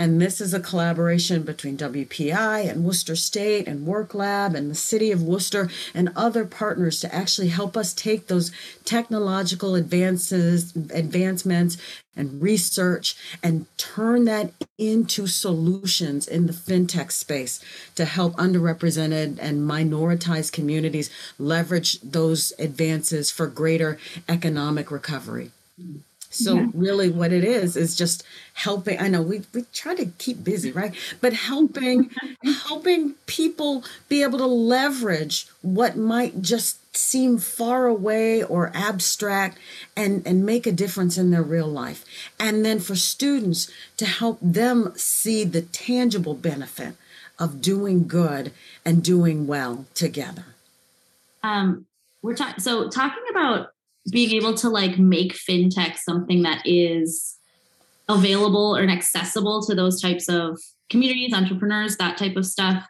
And 0.00 0.18
this 0.18 0.40
is 0.40 0.54
a 0.54 0.60
collaboration 0.60 1.42
between 1.42 1.76
WPI 1.76 2.70
and 2.70 2.86
Worcester 2.86 3.14
State 3.14 3.68
and 3.68 3.86
WorcLab 3.86 4.54
and 4.54 4.70
the 4.70 4.74
City 4.74 5.12
of 5.12 5.22
Worcester 5.22 5.68
and 5.92 6.08
other 6.16 6.46
partners 6.46 7.00
to 7.00 7.14
actually 7.14 7.48
help 7.48 7.76
us 7.76 7.92
take 7.92 8.26
those 8.26 8.50
technological 8.86 9.74
advances, 9.74 10.74
advancements 10.74 11.76
and 12.16 12.40
research 12.40 13.14
and 13.42 13.66
turn 13.76 14.24
that 14.24 14.52
into 14.78 15.26
solutions 15.26 16.26
in 16.26 16.46
the 16.46 16.54
fintech 16.54 17.12
space 17.12 17.60
to 17.94 18.06
help 18.06 18.34
underrepresented 18.36 19.36
and 19.38 19.68
minoritized 19.68 20.52
communities 20.52 21.10
leverage 21.38 22.00
those 22.00 22.54
advances 22.58 23.30
for 23.30 23.46
greater 23.46 23.98
economic 24.30 24.90
recovery. 24.90 25.50
So 26.30 26.54
yeah. 26.54 26.66
really 26.72 27.10
what 27.10 27.32
it 27.32 27.42
is 27.42 27.76
is 27.76 27.96
just 27.96 28.22
helping 28.54 29.00
I 29.00 29.08
know 29.08 29.20
we 29.20 29.42
we 29.52 29.62
try 29.72 29.96
to 29.96 30.06
keep 30.18 30.42
busy, 30.44 30.70
right? 30.70 30.94
But 31.20 31.32
helping 31.32 32.10
helping 32.68 33.14
people 33.26 33.84
be 34.08 34.22
able 34.22 34.38
to 34.38 34.46
leverage 34.46 35.48
what 35.60 35.96
might 35.96 36.40
just 36.40 36.96
seem 36.96 37.38
far 37.38 37.86
away 37.86 38.44
or 38.44 38.70
abstract 38.74 39.58
and 39.96 40.24
and 40.24 40.46
make 40.46 40.68
a 40.68 40.72
difference 40.72 41.18
in 41.18 41.32
their 41.32 41.42
real 41.42 41.66
life. 41.66 42.04
And 42.38 42.64
then 42.64 42.78
for 42.78 42.94
students 42.94 43.68
to 43.96 44.06
help 44.06 44.38
them 44.40 44.92
see 44.94 45.42
the 45.42 45.62
tangible 45.62 46.34
benefit 46.34 46.94
of 47.40 47.60
doing 47.60 48.06
good 48.06 48.52
and 48.84 49.02
doing 49.02 49.48
well 49.48 49.86
together. 49.94 50.44
Um 51.42 51.86
we're 52.22 52.36
talking 52.36 52.60
so 52.60 52.88
talking 52.88 53.24
about 53.30 53.72
being 54.10 54.30
able 54.32 54.54
to 54.54 54.68
like 54.68 54.98
make 54.98 55.34
fintech 55.34 55.96
something 55.96 56.42
that 56.42 56.62
is 56.64 57.38
available 58.08 58.76
or 58.76 58.82
accessible 58.82 59.62
to 59.62 59.74
those 59.74 60.00
types 60.00 60.28
of 60.28 60.58
communities, 60.90 61.32
entrepreneurs, 61.32 61.96
that 61.96 62.18
type 62.18 62.36
of 62.36 62.44
stuff. 62.44 62.84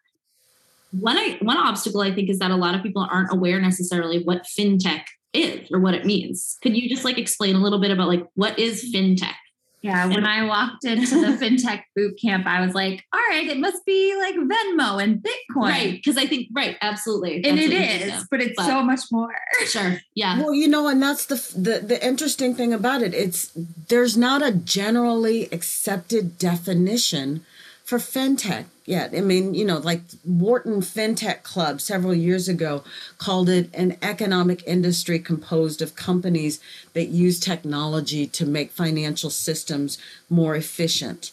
One 0.93 1.17
one 1.41 1.57
obstacle 1.57 2.01
I 2.01 2.13
think 2.13 2.31
is 2.31 2.39
that 2.41 2.51
a 2.51 2.57
lot 2.57 2.75
of 2.75 2.83
people 2.83 3.07
aren't 3.09 3.33
aware 3.33 3.61
necessarily 3.61 4.23
what 4.25 4.47
fintech 4.59 5.05
is 5.33 5.71
or 5.71 5.79
what 5.79 5.95
it 5.95 6.05
means. 6.05 6.59
Could 6.63 6.77
you 6.77 6.89
just 6.89 7.05
like 7.05 7.19
explain 7.19 7.55
a 7.55 7.61
little 7.61 7.81
bit 7.81 7.91
about 7.91 8.09
like 8.09 8.27
what 8.35 8.59
is 8.59 8.93
fintech? 8.93 9.35
Yeah, 9.83 10.07
when 10.09 10.27
I 10.27 10.45
walked 10.45 10.85
into 10.85 11.21
the 11.21 11.27
fintech 11.45 11.85
boot 11.97 12.19
camp, 12.21 12.47
I 12.47 12.65
was 12.65 12.75
like, 12.75 13.05
all 13.15 13.21
right, 13.31 13.47
it 13.47 13.59
must 13.59 13.85
be 13.87 14.15
like 14.19 14.35
Venmo 14.35 15.03
and 15.03 15.23
Bitcoin. 15.23 15.71
Right. 15.71 15.93
Because 15.93 16.19
I 16.19 16.27
think, 16.27 16.49
right, 16.53 16.77
absolutely. 16.83 17.43
And 17.45 17.59
it 17.59 17.73
is, 17.73 18.27
but 18.31 18.43
it's 18.43 18.55
but, 18.57 18.67
so 18.67 18.83
much 18.83 19.01
more. 19.11 19.35
Sure. 19.67 19.99
Yeah. 20.15 20.39
Well, 20.39 20.53
you 20.53 20.69
know, 20.69 20.87
and 20.89 21.03
that's 21.03 21.27
the, 21.27 21.37
the 21.59 21.87
the 21.87 22.07
interesting 22.07 22.55
thing 22.55 22.75
about 22.75 23.03
it. 23.03 23.15
It's 23.15 23.53
there's 23.89 24.17
not 24.17 24.43
a 24.43 24.53
generally 24.53 25.49
accepted 25.51 26.39
definition 26.39 27.45
for 27.91 27.99
fintech 27.99 28.67
yet. 28.87 29.13
I 29.17 29.21
mean, 29.21 29.53
you 29.53 29.65
know, 29.65 29.79
like 29.79 30.03
Wharton 30.25 30.81
FinTech 30.81 31.43
Club 31.43 31.81
several 31.81 32.15
years 32.15 32.49
ago 32.49 32.85
called 33.19 33.49
it 33.49 33.69
an 33.75 33.97
economic 34.01 34.63
industry 34.65 35.19
composed 35.19 35.83
of 35.83 35.97
companies 35.97 36.61
that 36.93 37.07
use 37.07 37.41
technology 37.41 38.29
to 38.29 38.47
make 38.47 38.71
financial 38.71 39.29
systems 39.29 39.99
more 40.29 40.55
efficient. 40.55 41.33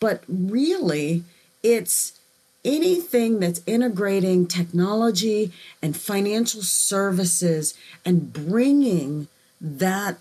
But 0.00 0.24
really, 0.26 1.22
it's 1.62 2.18
anything 2.64 3.38
that's 3.38 3.62
integrating 3.64 4.48
technology 4.48 5.52
and 5.80 5.96
financial 5.96 6.62
services 6.62 7.74
and 8.04 8.32
bringing 8.32 9.28
that 9.60 10.18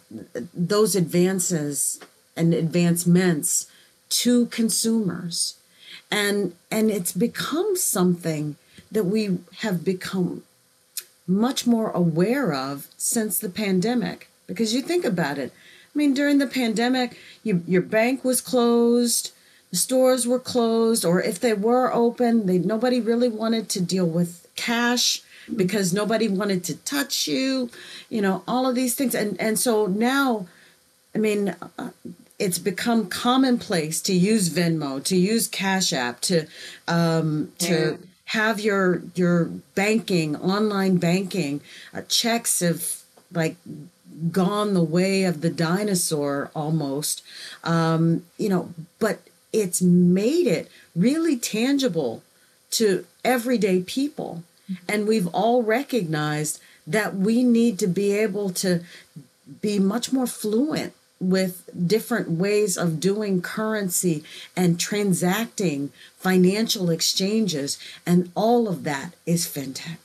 those 0.53 0.95
advances 0.95 1.99
and 2.37 2.53
advancements 2.53 3.65
to 4.09 4.45
consumers 4.45 5.55
and 6.11 6.53
and 6.69 6.91
it's 6.91 7.11
become 7.11 7.75
something 7.75 8.55
that 8.91 9.05
we 9.05 9.39
have 9.59 9.83
become 9.85 10.43
much 11.27 11.65
more 11.65 11.91
aware 11.91 12.53
of 12.53 12.87
since 12.97 13.39
the 13.39 13.49
pandemic 13.49 14.29
because 14.47 14.73
you 14.73 14.81
think 14.81 15.05
about 15.05 15.37
it 15.37 15.53
I 15.93 15.97
mean, 15.97 16.13
during 16.13 16.37
the 16.37 16.47
pandemic, 16.47 17.17
you, 17.43 17.63
your 17.67 17.81
bank 17.81 18.23
was 18.23 18.39
closed, 18.39 19.31
the 19.71 19.77
stores 19.77 20.25
were 20.25 20.39
closed, 20.39 21.03
or 21.03 21.21
if 21.21 21.39
they 21.39 21.53
were 21.53 21.93
open, 21.93 22.45
they 22.45 22.57
nobody 22.57 23.01
really 23.01 23.27
wanted 23.27 23.67
to 23.69 23.81
deal 23.81 24.05
with 24.05 24.47
cash 24.55 25.21
because 25.53 25.93
nobody 25.93 26.29
wanted 26.29 26.63
to 26.65 26.77
touch 26.77 27.27
you, 27.27 27.69
you 28.09 28.21
know, 28.21 28.43
all 28.47 28.67
of 28.67 28.75
these 28.75 28.95
things. 28.95 29.13
And 29.13 29.39
and 29.39 29.59
so 29.59 29.85
now, 29.87 30.47
I 31.13 31.17
mean, 31.17 31.55
uh, 31.77 31.89
it's 32.41 32.57
become 32.57 33.07
commonplace 33.07 34.01
to 34.01 34.13
use 34.13 34.49
Venmo, 34.49 35.01
to 35.03 35.15
use 35.15 35.47
Cash 35.47 35.93
App, 35.93 36.19
to 36.21 36.47
um, 36.87 37.51
to 37.59 37.91
yeah. 37.91 37.97
have 38.25 38.59
your 38.59 39.03
your 39.13 39.45
banking, 39.75 40.35
online 40.35 40.97
banking, 40.97 41.61
uh, 41.93 42.01
checks 42.09 42.61
have 42.61 43.03
like 43.31 43.57
gone 44.31 44.73
the 44.73 44.83
way 44.83 45.23
of 45.23 45.41
the 45.41 45.51
dinosaur 45.51 46.49
almost. 46.55 47.21
Um, 47.63 48.25
you 48.39 48.49
know, 48.49 48.73
but 48.97 49.19
it's 49.53 49.81
made 49.81 50.47
it 50.47 50.67
really 50.95 51.37
tangible 51.37 52.23
to 52.71 53.05
everyday 53.23 53.81
people. 53.81 54.43
And 54.87 55.05
we've 55.05 55.27
all 55.27 55.63
recognized 55.63 56.61
that 56.87 57.13
we 57.13 57.43
need 57.43 57.77
to 57.79 57.87
be 57.87 58.13
able 58.13 58.51
to 58.51 58.81
be 59.61 59.79
much 59.79 60.13
more 60.13 60.25
fluent 60.25 60.93
with 61.21 61.69
different 61.87 62.31
ways 62.31 62.77
of 62.77 62.99
doing 62.99 63.41
currency 63.41 64.23
and 64.57 64.79
transacting 64.79 65.91
financial 66.17 66.89
exchanges. 66.89 67.77
And 68.05 68.31
all 68.35 68.67
of 68.67 68.83
that 68.83 69.13
is 69.25 69.45
fintech. 69.45 69.97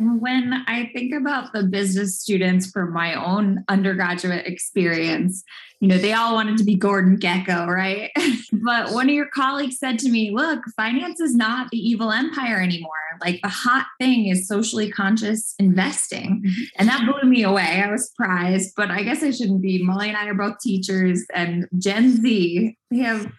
When 0.00 0.64
I 0.66 0.90
think 0.94 1.14
about 1.14 1.52
the 1.52 1.64
business 1.64 2.18
students 2.18 2.70
from 2.70 2.92
my 2.92 3.14
own 3.14 3.64
undergraduate 3.68 4.46
experience, 4.46 5.44
you 5.80 5.88
know, 5.88 5.98
they 5.98 6.14
all 6.14 6.34
wanted 6.34 6.56
to 6.58 6.64
be 6.64 6.74
Gordon 6.74 7.18
Gekko, 7.18 7.66
right? 7.66 8.10
but 8.64 8.92
one 8.92 9.10
of 9.10 9.14
your 9.14 9.28
colleagues 9.28 9.78
said 9.78 9.98
to 9.98 10.08
me, 10.08 10.30
look, 10.30 10.60
finance 10.74 11.20
is 11.20 11.34
not 11.34 11.70
the 11.70 11.78
evil 11.78 12.12
empire 12.12 12.60
anymore. 12.60 12.90
Like 13.20 13.40
the 13.42 13.50
hot 13.50 13.86
thing 13.98 14.28
is 14.28 14.48
socially 14.48 14.90
conscious 14.90 15.54
investing. 15.58 16.42
Mm-hmm. 16.46 16.62
And 16.78 16.88
that 16.88 17.06
blew 17.06 17.28
me 17.28 17.42
away. 17.42 17.82
I 17.84 17.90
was 17.90 18.08
surprised, 18.08 18.72
but 18.76 18.90
I 18.90 19.02
guess 19.02 19.22
I 19.22 19.30
shouldn't 19.30 19.60
be. 19.60 19.82
Molly 19.82 20.08
and 20.08 20.16
I 20.16 20.26
are 20.28 20.34
both 20.34 20.58
teachers, 20.60 21.26
and 21.34 21.66
Gen 21.78 22.22
Z, 22.22 22.76
they 22.90 22.98
have 22.98 23.30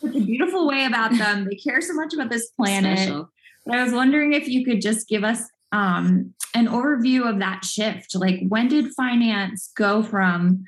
such 0.00 0.16
a 0.16 0.20
beautiful 0.20 0.66
way 0.66 0.86
about 0.86 1.16
them. 1.16 1.44
They 1.44 1.56
care 1.56 1.82
so 1.82 1.92
much 1.92 2.14
about 2.14 2.30
this 2.30 2.48
planet. 2.50 2.98
Special. 2.98 3.30
But 3.66 3.78
I 3.78 3.84
was 3.84 3.92
wondering 3.92 4.32
if 4.32 4.48
you 4.48 4.64
could 4.64 4.80
just 4.80 5.08
give 5.08 5.24
us 5.24 5.44
um, 5.72 6.34
an 6.54 6.66
overview 6.66 7.28
of 7.28 7.38
that 7.38 7.64
shift. 7.64 8.14
Like, 8.14 8.40
when 8.48 8.68
did 8.68 8.92
finance 8.94 9.70
go 9.76 10.02
from 10.02 10.64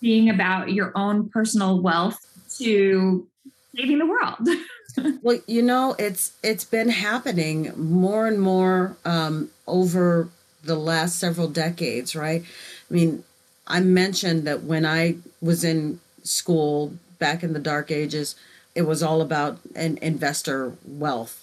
being 0.00 0.28
about 0.28 0.72
your 0.72 0.92
own 0.96 1.28
personal 1.30 1.80
wealth 1.80 2.18
to 2.58 3.26
saving 3.74 3.98
the 3.98 4.06
world? 4.06 5.18
well, 5.22 5.38
you 5.46 5.62
know, 5.62 5.94
it's 5.98 6.32
it's 6.42 6.64
been 6.64 6.90
happening 6.90 7.72
more 7.76 8.26
and 8.26 8.40
more 8.40 8.96
um, 9.04 9.50
over 9.66 10.28
the 10.64 10.76
last 10.76 11.18
several 11.18 11.48
decades, 11.48 12.14
right? 12.14 12.42
I 12.42 12.94
mean, 12.94 13.24
I 13.66 13.80
mentioned 13.80 14.46
that 14.46 14.62
when 14.64 14.84
I 14.84 15.16
was 15.40 15.64
in 15.64 16.00
school 16.22 16.94
back 17.18 17.42
in 17.42 17.52
the 17.52 17.58
dark 17.58 17.90
ages, 17.90 18.36
it 18.74 18.82
was 18.82 19.02
all 19.02 19.20
about 19.20 19.58
an 19.74 19.98
investor 20.02 20.74
wealth 20.84 21.41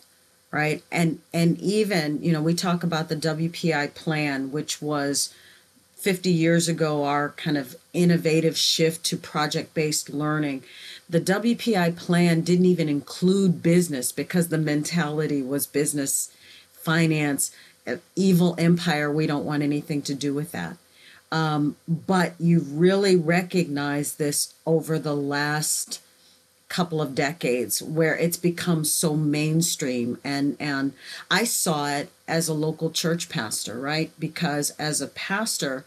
right? 0.51 0.83
And 0.91 1.19
and 1.33 1.59
even 1.59 2.21
you 2.23 2.31
know 2.31 2.41
we 2.41 2.53
talk 2.53 2.83
about 2.83 3.09
the 3.09 3.15
wpi 3.15 3.93
plan 3.93 4.51
which 4.51 4.81
was 4.81 5.33
50 5.97 6.31
years 6.31 6.67
ago 6.67 7.03
our 7.03 7.29
kind 7.29 7.57
of 7.57 7.75
innovative 7.93 8.57
shift 8.57 9.03
to 9.05 9.17
project 9.17 9.73
based 9.73 10.09
learning. 10.09 10.63
The 11.09 11.21
wpi 11.21 11.95
plan 11.95 12.41
didn't 12.41 12.65
even 12.65 12.89
include 12.89 13.61
business 13.61 14.11
because 14.11 14.47
the 14.47 14.57
mentality 14.57 15.41
was 15.41 15.67
business 15.67 16.31
finance 16.73 17.51
evil 18.15 18.55
empire. 18.57 19.11
We 19.11 19.27
don't 19.27 19.45
want 19.45 19.63
anything 19.63 20.01
to 20.03 20.13
do 20.13 20.33
with 20.33 20.51
that. 20.51 20.77
Um, 21.31 21.75
but 21.87 22.33
you 22.39 22.61
really 22.61 23.15
recognize 23.15 24.15
this 24.15 24.53
over 24.65 24.97
the 24.97 25.15
last 25.15 26.01
couple 26.69 27.01
of 27.01 27.15
decades 27.15 27.81
where 27.81 28.15
it's 28.15 28.37
become 28.37 28.85
so 28.85 29.15
mainstream. 29.15 30.17
And 30.23 30.55
and 30.59 30.93
I 31.29 31.43
saw 31.43 31.89
it 31.89 32.09
as 32.27 32.47
a 32.47 32.53
local 32.53 32.91
church 32.91 33.27
pastor 33.27 33.79
right? 33.79 34.11
Because 34.19 34.69
as 34.71 35.01
a 35.01 35.07
pastor 35.07 35.83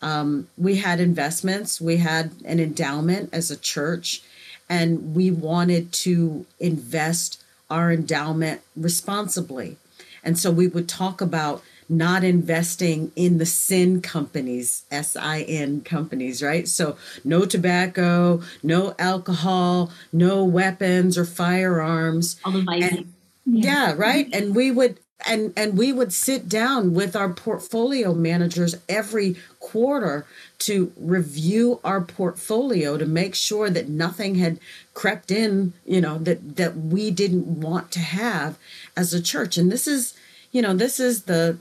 um, 0.00 0.48
we 0.58 0.76
had 0.76 0.98
investments 0.98 1.80
we 1.80 1.98
had 1.98 2.32
an 2.44 2.58
endowment 2.58 3.30
as 3.32 3.50
a 3.50 3.56
church 3.56 4.22
and 4.68 5.14
we 5.14 5.30
wanted 5.30 5.92
to 5.92 6.46
invest 6.58 7.42
our 7.70 7.92
endowment 7.92 8.62
responsibly 8.74 9.76
and 10.22 10.38
so 10.38 10.50
we 10.50 10.68
would 10.68 10.88
talk 10.88 11.20
about 11.20 11.62
not 11.88 12.24
investing 12.24 13.12
in 13.16 13.38
the 13.38 13.46
sin 13.46 14.00
companies, 14.00 14.84
S 14.90 15.14
I 15.16 15.42
N 15.42 15.82
companies, 15.82 16.42
right? 16.42 16.66
So 16.66 16.96
no 17.24 17.44
tobacco, 17.44 18.42
no 18.62 18.94
alcohol, 18.98 19.90
no 20.12 20.44
weapons 20.44 21.18
or 21.18 21.24
firearms. 21.24 22.40
All 22.44 22.52
the 22.52 22.62
vices. 22.62 23.04
Yeah. 23.44 23.88
yeah, 23.90 23.94
right. 23.96 24.28
And 24.32 24.54
we 24.54 24.70
would 24.70 25.00
and 25.26 25.52
and 25.56 25.76
we 25.76 25.92
would 25.92 26.12
sit 26.12 26.48
down 26.48 26.94
with 26.94 27.14
our 27.14 27.32
portfolio 27.32 28.12
managers 28.14 28.74
every 28.88 29.36
quarter 29.60 30.26
to 30.58 30.92
review 30.96 31.80
our 31.84 32.00
portfolio 32.00 32.96
to 32.96 33.06
make 33.06 33.34
sure 33.34 33.70
that 33.70 33.88
nothing 33.88 34.36
had 34.36 34.58
crept 34.94 35.30
in 35.30 35.72
you 35.84 36.00
know 36.00 36.18
that 36.18 36.56
that 36.56 36.76
we 36.76 37.10
didn't 37.10 37.46
want 37.60 37.90
to 37.92 38.00
have 38.00 38.58
as 38.96 39.12
a 39.14 39.22
church. 39.22 39.56
And 39.56 39.70
this 39.70 39.86
is 39.86 40.14
you 40.50 40.62
know 40.62 40.74
this 40.74 40.98
is 40.98 41.24
the 41.24 41.58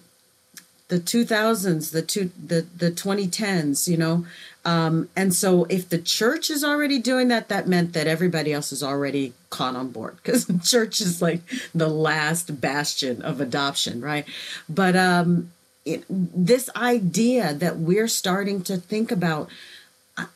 the 0.92 1.00
2000s 1.00 1.92
the 1.94 2.02
two 2.02 2.32
the 2.46 2.68
the 2.78 2.92
2010s 2.92 3.88
you 3.88 3.96
know 3.96 4.26
um, 4.66 5.10
and 5.16 5.34
so 5.34 5.64
if 5.70 5.88
the 5.88 5.98
church 5.98 6.50
is 6.52 6.66
already 6.66 7.00
doing 7.00 7.30
that 7.30 7.48
that 7.48 7.66
meant 7.66 7.94
that 7.94 8.08
everybody 8.08 8.52
else 8.52 8.74
is 8.74 8.84
already 8.84 9.32
caught 9.50 9.78
on 9.78 9.88
board 9.88 10.18
because 10.18 10.52
church 10.70 11.00
is 11.00 11.22
like 11.22 11.40
the 11.74 11.88
last 11.88 12.60
bastion 12.60 13.22
of 13.22 13.40
adoption 13.40 14.02
right 14.02 14.26
but 14.68 14.98
um 14.98 15.52
it, 15.86 16.04
this 16.10 16.70
idea 16.76 17.54
that 17.54 17.78
we're 17.78 18.10
starting 18.10 18.62
to 18.62 18.76
think 18.76 19.14
about 19.14 19.50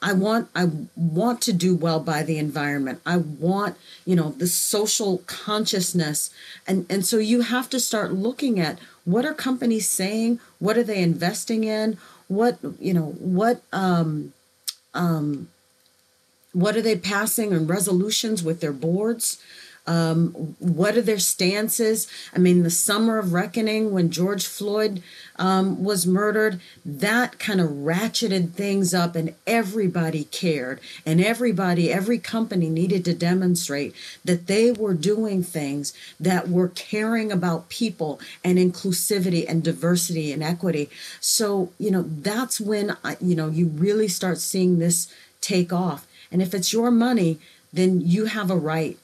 I 0.01 0.13
want 0.13 0.49
I 0.55 0.69
want 0.95 1.41
to 1.41 1.53
do 1.53 1.75
well 1.75 1.99
by 1.99 2.23
the 2.23 2.37
environment. 2.37 3.01
I 3.05 3.17
want, 3.17 3.75
you 4.05 4.15
know, 4.15 4.31
the 4.31 4.47
social 4.47 5.19
consciousness. 5.27 6.31
And 6.65 6.85
and 6.89 7.05
so 7.05 7.17
you 7.17 7.41
have 7.41 7.69
to 7.71 7.79
start 7.79 8.13
looking 8.13 8.59
at 8.59 8.79
what 9.05 9.25
are 9.25 9.33
companies 9.33 9.87
saying? 9.87 10.39
What 10.59 10.77
are 10.77 10.83
they 10.83 11.01
investing 11.01 11.63
in? 11.63 11.97
What, 12.27 12.57
you 12.79 12.93
know, 12.93 13.15
what 13.19 13.61
um 13.71 14.33
um 14.93 15.49
what 16.53 16.75
are 16.75 16.81
they 16.81 16.95
passing 16.95 17.53
and 17.53 17.69
resolutions 17.69 18.43
with 18.43 18.61
their 18.61 18.73
boards? 18.73 19.37
Um, 19.88 20.56
what 20.60 20.98
are 20.98 21.02
their 21.02 21.19
stances? 21.19 22.08
I 22.34 22.39
mean, 22.39 22.63
the 22.63 22.69
summer 22.69 23.19
of 23.19 23.34
reckoning 23.34 23.91
when 23.91 24.10
George 24.10 24.45
Floyd 24.45 25.04
um, 25.38 25.84
was 25.84 26.08
murdered, 26.08 26.60
that 26.84 27.38
kind 27.39 27.62
of 27.62 27.69
ratcheted 27.69 28.52
things 28.52 28.93
up, 28.93 29.15
and 29.15 29.36
everybody 29.45 30.26
cared. 30.26 30.80
And 31.06 31.21
everybody, 31.21 31.91
every 31.91 32.17
company 32.17 32.69
needed 32.69 33.06
to 33.06 33.13
demonstrate 33.13 33.93
that 34.24 34.48
they 34.48 34.71
were 34.71 34.93
doing 34.93 35.43
things 35.43 35.93
that 36.19 36.50
were 36.50 36.69
caring 36.69 37.32
about 37.32 37.69
people 37.69 38.19
and 38.43 38.58
inclusivity 38.58 39.45
and 39.48 39.63
diversity 39.63 40.32
and 40.32 40.41
equity. 40.41 40.89
So, 41.19 41.71
you 41.78 41.91
know, 41.91 42.04
that's 42.04 42.60
when, 42.60 42.98
you 43.21 43.36
know, 43.36 43.50
you 43.50 43.67
really 43.67 44.08
start 44.08 44.39
seeing 44.39 44.80
this 44.80 45.13
take 45.41 45.71
off. 45.71 46.08
And 46.32 46.41
if 46.41 46.54
it's 46.54 46.74
your 46.74 46.89
money, 46.89 47.39
then 47.71 48.02
you 48.02 48.26
have 48.26 48.50
a 48.50 48.56
right 48.56 48.98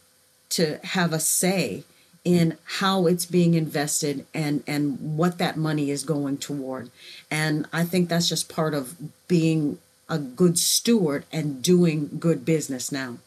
to 0.52 0.80
have 0.84 1.14
a 1.14 1.20
say 1.20 1.84
in 2.24 2.58
how 2.64 3.08
it's 3.08 3.26
being 3.26 3.56
invested 3.56 4.26
and 4.34 4.64
and 4.68 5.18
what 5.18 5.40
that 5.40 5.58
money 5.58 5.90
is 5.90 6.04
going 6.04 6.38
toward. 6.38 6.90
And 7.30 7.68
i 7.74 7.84
think 7.84 8.10
that's 8.10 8.30
just 8.30 8.48
part 8.48 8.74
of 8.74 8.96
being 9.28 9.80
a 10.08 10.20
good 10.20 10.60
steward 10.60 11.26
and 11.32 11.64
doing 11.64 12.10
good 12.20 12.46
business 12.46 12.92
now. 12.92 13.18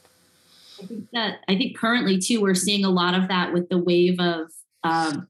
I 0.80 0.86
think 0.86 1.08
that 1.12 1.40
i 1.48 1.56
think 1.56 1.76
currently 1.76 2.18
too 2.18 2.40
we're 2.40 2.54
seeing 2.54 2.84
a 2.84 2.90
lot 2.90 3.14
of 3.14 3.28
that 3.28 3.52
with 3.52 3.68
the 3.68 3.78
wave 3.78 4.20
of 4.20 4.50
um, 4.82 5.28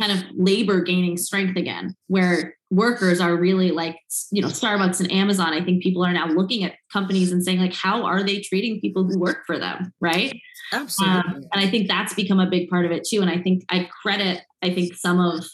kind 0.00 0.12
of 0.12 0.24
labor 0.34 0.80
gaining 0.80 1.16
strength 1.16 1.56
again 1.56 1.94
where 2.06 2.56
workers 2.70 3.20
are 3.20 3.36
really 3.36 3.70
like 3.70 3.98
you 4.30 4.40
know 4.40 4.48
starbucks 4.48 5.00
and 5.00 5.10
amazon 5.12 5.52
i 5.52 5.62
think 5.62 5.82
people 5.82 6.04
are 6.04 6.12
now 6.12 6.26
looking 6.26 6.64
at 6.64 6.74
companies 6.92 7.32
and 7.32 7.44
saying 7.44 7.58
like 7.58 7.74
how 7.74 8.04
are 8.04 8.22
they 8.22 8.40
treating 8.40 8.80
people 8.80 9.04
who 9.04 9.18
work 9.18 9.44
for 9.46 9.58
them 9.58 9.92
right 10.00 10.40
absolutely 10.72 11.18
um, 11.18 11.34
and 11.52 11.64
i 11.64 11.68
think 11.68 11.86
that's 11.88 12.14
become 12.14 12.40
a 12.40 12.48
big 12.48 12.68
part 12.70 12.86
of 12.86 12.92
it 12.92 13.04
too 13.04 13.20
and 13.20 13.30
i 13.30 13.38
think 13.38 13.64
i 13.68 13.88
credit 14.02 14.42
i 14.62 14.72
think 14.72 14.94
some 14.94 15.20
of 15.20 15.44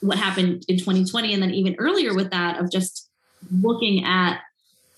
what 0.00 0.18
happened 0.18 0.64
in 0.68 0.76
2020 0.76 1.32
and 1.32 1.42
then 1.42 1.50
even 1.50 1.76
earlier 1.78 2.14
with 2.14 2.30
that 2.30 2.58
of 2.58 2.70
just 2.70 3.08
looking 3.62 4.04
at 4.04 4.40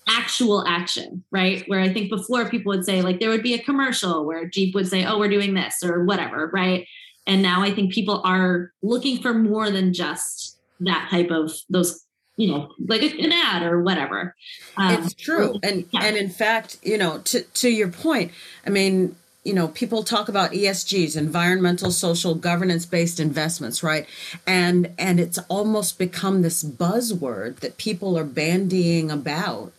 actual 0.07 0.65
action, 0.67 1.23
right? 1.31 1.63
Where 1.67 1.81
I 1.81 1.91
think 1.91 2.09
before 2.09 2.49
people 2.49 2.71
would 2.71 2.85
say, 2.85 3.01
like, 3.01 3.19
there 3.19 3.29
would 3.29 3.43
be 3.43 3.53
a 3.53 3.59
commercial 3.61 4.25
where 4.25 4.47
Jeep 4.47 4.73
would 4.73 4.87
say, 4.87 5.05
oh, 5.05 5.19
we're 5.19 5.29
doing 5.29 5.53
this 5.53 5.83
or 5.83 6.05
whatever, 6.05 6.49
right? 6.53 6.87
And 7.27 7.41
now 7.41 7.61
I 7.61 7.71
think 7.71 7.93
people 7.93 8.21
are 8.23 8.71
looking 8.81 9.21
for 9.21 9.33
more 9.33 9.69
than 9.69 9.93
just 9.93 10.57
that 10.79 11.09
type 11.11 11.29
of 11.29 11.51
those 11.69 12.03
you 12.37 12.47
know 12.47 12.71
like 12.79 13.01
an 13.01 13.31
ad 13.31 13.63
or 13.63 13.81
whatever. 13.81 14.35
Um, 14.77 15.03
it's 15.03 15.13
true. 15.13 15.59
and 15.63 15.85
yeah. 15.91 16.03
and 16.03 16.15
in 16.15 16.29
fact 16.29 16.77
you 16.83 16.97
know 16.97 17.19
to 17.19 17.41
to 17.41 17.69
your 17.69 17.89
point 17.89 18.31
i 18.65 18.69
mean 18.69 19.15
you 19.43 19.53
know 19.53 19.69
people 19.69 20.03
talk 20.03 20.29
about 20.29 20.51
esgs 20.51 21.17
environmental 21.17 21.91
social 21.91 22.35
governance 22.35 22.85
based 22.85 23.19
investments 23.19 23.81
right? 23.81 24.05
And 24.45 24.93
and 24.99 25.19
it's 25.19 25.39
almost 25.49 25.97
become 25.97 26.41
this 26.41 26.63
buzzword 26.63 27.57
that 27.57 27.77
people 27.77 28.17
are 28.17 28.25
bandying 28.25 29.09
about 29.11 29.73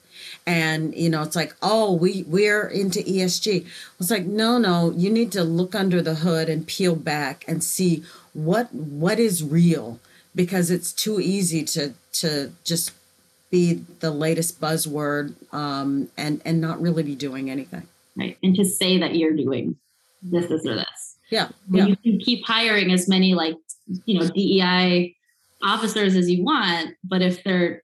and 0.48 0.94
you 0.94 1.10
know 1.10 1.22
it's 1.22 1.36
like 1.36 1.54
oh 1.60 1.92
we 1.92 2.22
we're 2.26 2.66
into 2.68 3.00
esg 3.00 3.66
it's 4.00 4.10
like 4.10 4.24
no 4.24 4.56
no 4.56 4.92
you 4.96 5.10
need 5.10 5.30
to 5.30 5.44
look 5.44 5.74
under 5.74 6.00
the 6.00 6.14
hood 6.14 6.48
and 6.48 6.66
peel 6.66 6.96
back 6.96 7.44
and 7.46 7.62
see 7.62 8.02
what 8.38 8.72
what 8.72 9.18
is 9.18 9.42
real. 9.42 9.98
Because 10.34 10.70
it's 10.70 10.92
too 10.92 11.20
easy 11.20 11.64
to 11.64 11.94
to 12.12 12.52
just 12.64 12.92
be 13.50 13.84
the 14.00 14.10
latest 14.10 14.60
buzzword 14.60 15.34
um, 15.52 16.08
and 16.16 16.40
and 16.44 16.60
not 16.60 16.80
really 16.80 17.02
be 17.02 17.16
doing 17.16 17.50
anything. 17.50 17.86
Right 18.16 18.38
and 18.42 18.54
to 18.56 18.64
say 18.64 18.98
that 18.98 19.16
you're 19.16 19.36
doing 19.36 19.76
this 20.22 20.46
this 20.46 20.64
or 20.66 20.74
this. 20.76 21.16
Yeah, 21.30 21.48
yeah. 21.70 21.86
you 21.86 21.96
can 21.96 22.18
keep 22.18 22.46
hiring 22.46 22.92
as 22.92 23.08
many 23.08 23.34
like 23.34 23.56
you 24.04 24.18
know 24.18 24.28
dei 24.28 25.16
officers 25.62 26.14
as 26.14 26.30
you 26.30 26.44
want 26.44 26.94
but 27.02 27.20
if 27.20 27.42
they're 27.42 27.82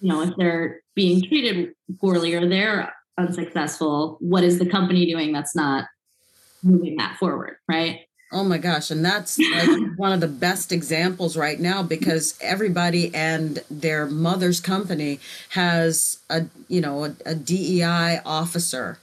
you 0.00 0.08
know 0.08 0.22
if 0.22 0.34
they're 0.36 0.80
being 0.96 1.22
treated 1.22 1.72
poorly 2.00 2.34
or 2.34 2.48
they're 2.48 2.92
unsuccessful 3.18 4.16
what 4.20 4.42
is 4.42 4.58
the 4.58 4.66
company 4.66 5.06
doing 5.06 5.32
that's 5.32 5.54
not 5.54 5.84
moving 6.64 6.96
that 6.96 7.16
forward 7.18 7.56
right 7.68 8.00
Oh 8.32 8.42
my 8.42 8.58
gosh. 8.58 8.90
And 8.90 9.04
that's 9.04 9.38
like 9.38 9.68
one 9.96 10.12
of 10.12 10.20
the 10.20 10.26
best 10.26 10.72
examples 10.72 11.36
right 11.36 11.60
now 11.60 11.82
because 11.82 12.36
everybody 12.40 13.14
and 13.14 13.62
their 13.70 14.06
mother's 14.06 14.58
company 14.58 15.20
has 15.50 16.18
a, 16.28 16.46
you 16.68 16.80
know, 16.80 17.04
a, 17.04 17.16
a 17.24 17.34
DEI 17.36 18.20
officer. 18.26 18.98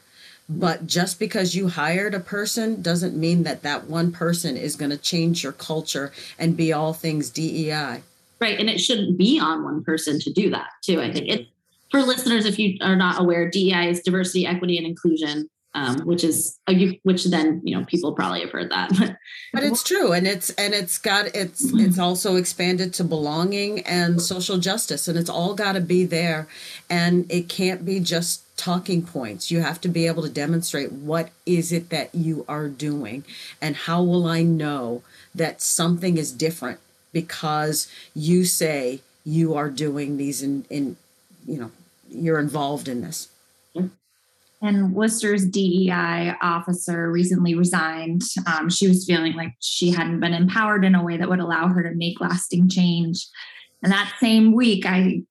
But 0.49 0.87
just 0.87 1.19
because 1.19 1.55
you 1.55 1.69
hired 1.69 2.13
a 2.13 2.19
person 2.19 2.81
doesn't 2.81 3.15
mean 3.15 3.43
that 3.43 3.63
that 3.63 3.85
one 3.85 4.11
person 4.11 4.57
is 4.57 4.75
going 4.75 4.91
to 4.91 4.97
change 4.97 5.41
your 5.41 5.53
culture 5.53 6.11
and 6.37 6.57
be 6.57 6.73
all 6.73 6.93
things 6.93 7.29
DEI. 7.29 8.03
Right. 8.41 8.59
And 8.59 8.69
it 8.69 8.79
shouldn't 8.79 9.17
be 9.17 9.39
on 9.39 9.63
one 9.63 9.85
person 9.85 10.19
to 10.19 10.33
do 10.33 10.49
that, 10.49 10.67
too. 10.83 10.99
I 10.99 11.13
think 11.13 11.29
it, 11.29 11.47
for 11.93 12.01
listeners, 12.01 12.45
if 12.45 12.57
you 12.57 12.77
are 12.81 12.95
not 12.95 13.21
aware, 13.21 13.49
DEI 13.49 13.89
is 13.89 14.01
diversity, 14.01 14.47
equity, 14.47 14.77
and 14.77 14.87
inclusion 14.87 15.47
um, 15.75 16.01
which 16.01 16.23
is 16.23 16.59
which 17.03 17.25
then 17.25 17.61
you 17.63 17.75
know 17.75 17.83
people 17.85 18.13
probably 18.13 18.41
have 18.41 18.51
heard 18.51 18.71
that. 18.71 18.91
But 19.53 19.63
it's 19.63 19.83
true 19.83 20.13
and 20.13 20.27
it's 20.27 20.49
and 20.51 20.73
it's 20.73 20.97
got 20.97 21.27
it's 21.35 21.71
it's 21.73 21.99
also 21.99 22.35
expanded 22.35 22.93
to 22.95 23.03
belonging 23.03 23.81
and 23.81 24.21
social 24.21 24.57
justice 24.57 25.07
and 25.07 25.17
it's 25.17 25.29
all 25.29 25.53
got 25.53 25.73
to 25.73 25.81
be 25.81 26.05
there 26.05 26.47
and 26.89 27.31
it 27.31 27.49
can't 27.49 27.85
be 27.85 27.99
just 27.99 28.41
talking 28.57 29.03
points. 29.03 29.51
You 29.51 29.61
have 29.61 29.79
to 29.81 29.87
be 29.87 30.07
able 30.07 30.23
to 30.23 30.29
demonstrate 30.29 30.91
what 30.91 31.29
is 31.45 31.71
it 31.71 31.89
that 31.89 32.13
you 32.13 32.45
are 32.47 32.67
doing 32.67 33.23
and 33.61 33.75
how 33.75 34.01
will 34.01 34.27
i 34.27 34.41
know 34.41 35.03
that 35.35 35.61
something 35.61 36.17
is 36.17 36.31
different 36.31 36.79
because 37.11 37.87
you 38.15 38.45
say 38.45 39.01
you 39.23 39.53
are 39.53 39.69
doing 39.69 40.17
these 40.17 40.41
in 40.41 40.65
in 40.69 40.97
you 41.47 41.59
know 41.59 41.71
you're 42.13 42.39
involved 42.39 42.87
in 42.87 43.01
this 43.01 43.29
and 44.63 44.95
Worcester's 44.95 45.45
DEI 45.45 46.35
officer 46.41 47.11
recently 47.11 47.53
resigned. 47.53 48.23
Um, 48.47 48.69
she 48.69 48.87
was 48.87 49.05
feeling 49.05 49.33
like 49.33 49.53
she 49.59 49.91
hadn't 49.91 50.21
been 50.21 50.33
empowered 50.33 50.85
in 50.85 50.95
a 50.95 51.03
way 51.03 51.17
that 51.17 51.29
would 51.29 51.41
allow 51.41 51.67
her 51.67 51.83
to 51.83 51.93
make 51.93 52.21
lasting 52.21 52.69
change. 52.69 53.27
And 53.83 53.91
that 53.91 54.15
same 54.21 54.53
week, 54.53 54.85
I 54.85 55.23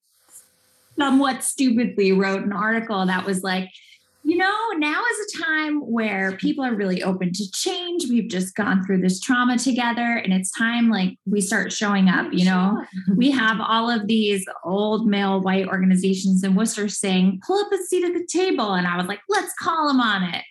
somewhat 0.99 1.43
stupidly 1.43 2.13
wrote 2.13 2.45
an 2.45 2.53
article 2.53 3.07
that 3.07 3.25
was 3.25 3.43
like, 3.43 3.71
you 4.33 4.39
know, 4.39 4.69
now 4.79 5.03
is 5.13 5.35
a 5.35 5.45
time 5.45 5.81
where 5.81 6.39
people 6.39 6.65
are 6.65 6.75
really 6.75 7.03
open 7.03 7.35
to 7.35 7.51
change. 7.51 8.09
We've 8.09 8.31
just 8.31 8.55
gone 8.55 8.83
through 8.83 9.03
this 9.03 9.21
trauma 9.21 9.59
together, 9.59 10.17
and 10.25 10.33
it's 10.33 10.51
time 10.51 10.89
like 10.89 11.19
we 11.27 11.43
start 11.43 11.71
showing 11.71 12.09
up. 12.09 12.33
You 12.33 12.47
know, 12.47 12.83
we 13.15 13.31
have 13.31 13.59
all 13.61 13.91
of 13.91 14.07
these 14.07 14.47
old 14.65 15.07
male 15.07 15.43
white 15.43 15.69
organizations 15.69 16.43
in 16.45 16.55
Worcester 16.55 16.89
saying, 16.89 17.43
pull 17.47 17.63
up 17.63 17.71
a 17.73 17.77
seat 17.77 18.07
at 18.07 18.15
the 18.15 18.27
table. 18.27 18.73
And 18.73 18.87
I 18.87 18.97
was 18.97 19.07
like, 19.07 19.21
let's 19.29 19.53
call 19.61 19.89
them 19.89 20.01
on 20.01 20.23
it. 20.23 20.45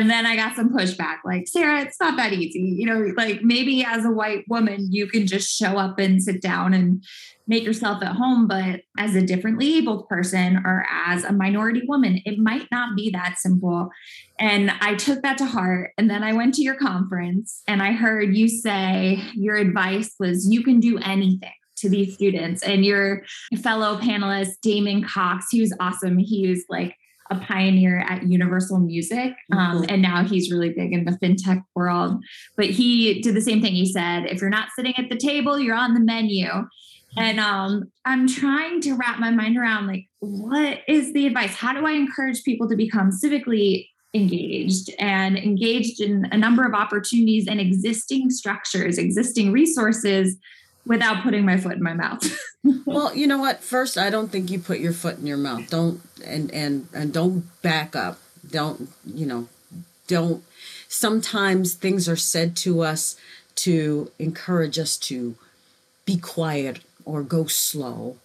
And 0.00 0.08
then 0.08 0.24
I 0.24 0.34
got 0.34 0.56
some 0.56 0.70
pushback 0.70 1.18
like, 1.26 1.46
Sarah, 1.46 1.82
it's 1.82 2.00
not 2.00 2.16
that 2.16 2.32
easy. 2.32 2.58
You 2.58 2.86
know, 2.86 3.12
like 3.18 3.42
maybe 3.42 3.84
as 3.84 4.06
a 4.06 4.10
white 4.10 4.46
woman, 4.48 4.88
you 4.90 5.06
can 5.06 5.26
just 5.26 5.54
show 5.54 5.76
up 5.76 5.98
and 5.98 6.22
sit 6.22 6.40
down 6.40 6.72
and 6.72 7.04
make 7.46 7.64
yourself 7.64 8.02
at 8.02 8.16
home. 8.16 8.48
But 8.48 8.80
as 8.96 9.14
a 9.14 9.20
differently 9.20 9.76
abled 9.76 10.08
person 10.08 10.62
or 10.64 10.86
as 10.90 11.24
a 11.24 11.34
minority 11.34 11.82
woman, 11.86 12.22
it 12.24 12.38
might 12.38 12.66
not 12.72 12.96
be 12.96 13.10
that 13.10 13.36
simple. 13.38 13.90
And 14.38 14.70
I 14.80 14.94
took 14.94 15.20
that 15.20 15.36
to 15.36 15.44
heart. 15.44 15.90
And 15.98 16.08
then 16.08 16.24
I 16.24 16.32
went 16.32 16.54
to 16.54 16.62
your 16.62 16.76
conference 16.76 17.62
and 17.68 17.82
I 17.82 17.92
heard 17.92 18.34
you 18.34 18.48
say 18.48 19.22
your 19.34 19.56
advice 19.56 20.14
was 20.18 20.50
you 20.50 20.62
can 20.62 20.80
do 20.80 20.98
anything 20.98 21.52
to 21.76 21.90
these 21.90 22.14
students. 22.14 22.62
And 22.62 22.86
your 22.86 23.22
fellow 23.62 23.98
panelist, 23.98 24.60
Damon 24.62 25.04
Cox, 25.04 25.46
he 25.50 25.60
was 25.60 25.76
awesome. 25.78 26.16
He 26.16 26.48
was 26.48 26.64
like, 26.70 26.94
a 27.30 27.36
pioneer 27.36 28.00
at 28.00 28.24
Universal 28.24 28.80
Music. 28.80 29.34
Um, 29.52 29.84
and 29.88 30.02
now 30.02 30.24
he's 30.24 30.50
really 30.50 30.70
big 30.70 30.92
in 30.92 31.04
the 31.04 31.12
fintech 31.12 31.62
world. 31.74 32.22
But 32.56 32.66
he 32.66 33.20
did 33.20 33.34
the 33.34 33.40
same 33.40 33.62
thing. 33.62 33.74
He 33.74 33.86
said, 33.86 34.26
if 34.26 34.40
you're 34.40 34.50
not 34.50 34.68
sitting 34.76 34.94
at 34.98 35.08
the 35.08 35.16
table, 35.16 35.58
you're 35.58 35.76
on 35.76 35.94
the 35.94 36.00
menu. 36.00 36.48
And 37.16 37.40
um, 37.40 37.90
I'm 38.04 38.28
trying 38.28 38.80
to 38.82 38.94
wrap 38.94 39.18
my 39.18 39.30
mind 39.30 39.56
around 39.56 39.86
like, 39.86 40.06
what 40.20 40.80
is 40.86 41.12
the 41.12 41.26
advice? 41.26 41.54
How 41.54 41.72
do 41.72 41.86
I 41.86 41.92
encourage 41.92 42.42
people 42.44 42.68
to 42.68 42.76
become 42.76 43.10
civically 43.10 43.88
engaged 44.12 44.90
and 44.98 45.36
engaged 45.36 46.00
in 46.00 46.26
a 46.32 46.36
number 46.36 46.64
of 46.64 46.74
opportunities 46.74 47.46
and 47.48 47.60
existing 47.60 48.30
structures, 48.30 48.98
existing 48.98 49.52
resources 49.52 50.36
without 50.86 51.22
putting 51.22 51.44
my 51.44 51.56
foot 51.56 51.74
in 51.74 51.82
my 51.82 51.94
mouth? 51.94 52.22
well, 52.84 53.14
you 53.14 53.26
know 53.26 53.38
what? 53.38 53.62
First, 53.62 53.96
I 53.96 54.10
don't 54.10 54.30
think 54.30 54.50
you 54.50 54.58
put 54.58 54.80
your 54.80 54.92
foot 54.92 55.18
in 55.18 55.26
your 55.26 55.36
mouth. 55.36 55.70
Don't 55.70 56.00
and 56.24 56.50
and 56.52 56.88
and 56.92 57.12
don't 57.12 57.44
back 57.62 57.96
up. 57.96 58.18
Don't, 58.48 58.90
you 59.06 59.26
know, 59.26 59.48
don't 60.06 60.44
sometimes 60.88 61.74
things 61.74 62.08
are 62.08 62.16
said 62.16 62.56
to 62.56 62.80
us 62.80 63.16
to 63.54 64.10
encourage 64.18 64.78
us 64.78 64.96
to 64.96 65.36
be 66.04 66.16
quiet 66.16 66.80
or 67.04 67.22
go 67.22 67.46
slow 67.46 68.16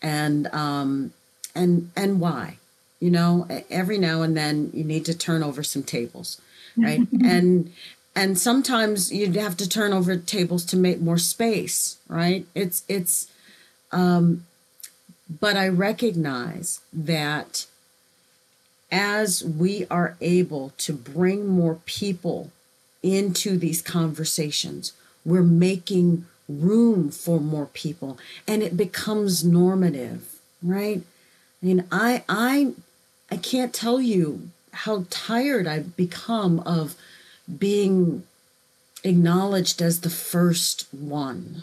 and 0.00 0.46
um 0.54 1.12
and 1.54 1.90
and 1.96 2.20
why 2.20 2.56
you 3.00 3.10
know 3.10 3.46
every 3.70 3.98
now 3.98 4.22
and 4.22 4.36
then 4.36 4.70
you 4.72 4.84
need 4.84 5.04
to 5.04 5.16
turn 5.16 5.42
over 5.42 5.62
some 5.62 5.82
tables 5.82 6.40
right 6.76 7.00
and 7.24 7.72
and 8.14 8.38
sometimes 8.38 9.12
you'd 9.12 9.34
have 9.34 9.56
to 9.56 9.68
turn 9.68 9.92
over 9.92 10.16
tables 10.16 10.64
to 10.64 10.76
make 10.76 11.00
more 11.00 11.18
space 11.18 11.98
right 12.08 12.46
it's 12.54 12.84
it's 12.88 13.31
um 13.92 14.44
but 15.40 15.56
i 15.56 15.68
recognize 15.68 16.80
that 16.92 17.66
as 18.90 19.42
we 19.42 19.86
are 19.90 20.16
able 20.20 20.72
to 20.76 20.92
bring 20.92 21.46
more 21.46 21.78
people 21.86 22.50
into 23.02 23.56
these 23.56 23.80
conversations 23.82 24.92
we're 25.24 25.42
making 25.42 26.26
room 26.48 27.10
for 27.10 27.40
more 27.40 27.66
people 27.66 28.18
and 28.46 28.62
it 28.62 28.76
becomes 28.76 29.44
normative 29.44 30.32
right? 30.62 31.02
I 31.62 31.66
mean 31.66 31.84
i 31.90 32.24
i 32.28 32.72
i 33.30 33.36
can't 33.36 33.72
tell 33.72 34.00
you 34.00 34.48
how 34.72 35.04
tired 35.10 35.66
i've 35.66 35.96
become 35.96 36.60
of 36.60 36.94
being 37.58 38.24
acknowledged 39.04 39.82
as 39.82 40.00
the 40.00 40.10
first 40.10 40.86
one 40.92 41.62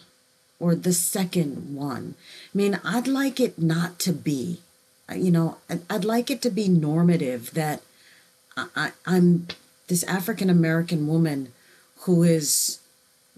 or 0.59 0.75
the 0.75 0.93
second 0.93 1.75
one 1.75 2.15
i 2.53 2.57
mean 2.57 2.79
i'd 2.83 3.07
like 3.07 3.39
it 3.39 3.59
not 3.59 3.99
to 3.99 4.11
be 4.11 4.59
you 5.15 5.31
know 5.31 5.57
i'd, 5.89 6.05
like 6.05 6.29
it 6.29 6.41
to 6.41 6.49
be 6.49 6.67
normative 6.67 7.51
that 7.51 7.81
I, 8.57 8.91
i'm 9.05 9.47
this 9.87 10.03
african 10.03 10.49
american 10.49 11.07
woman 11.07 11.51
who 12.01 12.23
is 12.23 12.79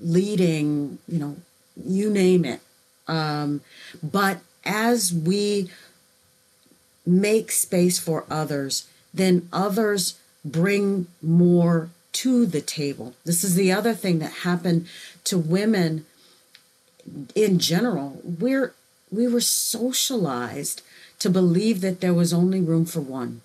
leading, 0.02 1.00
you 1.08 1.20
know, 1.20 1.38
you 1.84 2.10
name 2.10 2.46
it. 2.46 2.62
Um, 3.08 3.62
but 4.02 4.40
as 4.66 5.14
we 5.14 5.70
make 7.06 7.52
space 7.52 8.00
for 8.00 8.26
others, 8.30 8.88
then 9.14 9.50
others 9.52 10.20
bring 10.44 11.08
more 11.22 11.90
to 12.14 12.46
the 12.46 12.62
table. 12.62 13.14
This 13.26 13.44
is 13.44 13.56
the 13.56 13.72
other 13.72 13.94
thing 13.94 14.20
that 14.20 14.32
happened 14.32 14.88
to 15.26 15.38
women 15.38 16.06
in 17.36 17.60
general. 17.60 18.22
We're 18.24 18.74
we 19.12 19.28
were 19.28 19.42
socialized 19.42 20.82
to 21.20 21.30
believe 21.30 21.82
that 21.82 22.02
there 22.02 22.14
was 22.14 22.34
only 22.34 22.62
room 22.62 22.86
for 22.86 23.02
one. 23.02 23.42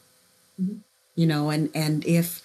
Mhm. 0.60 0.78
You 1.14 1.26
know, 1.26 1.50
and 1.50 1.70
and 1.74 2.04
if 2.06 2.42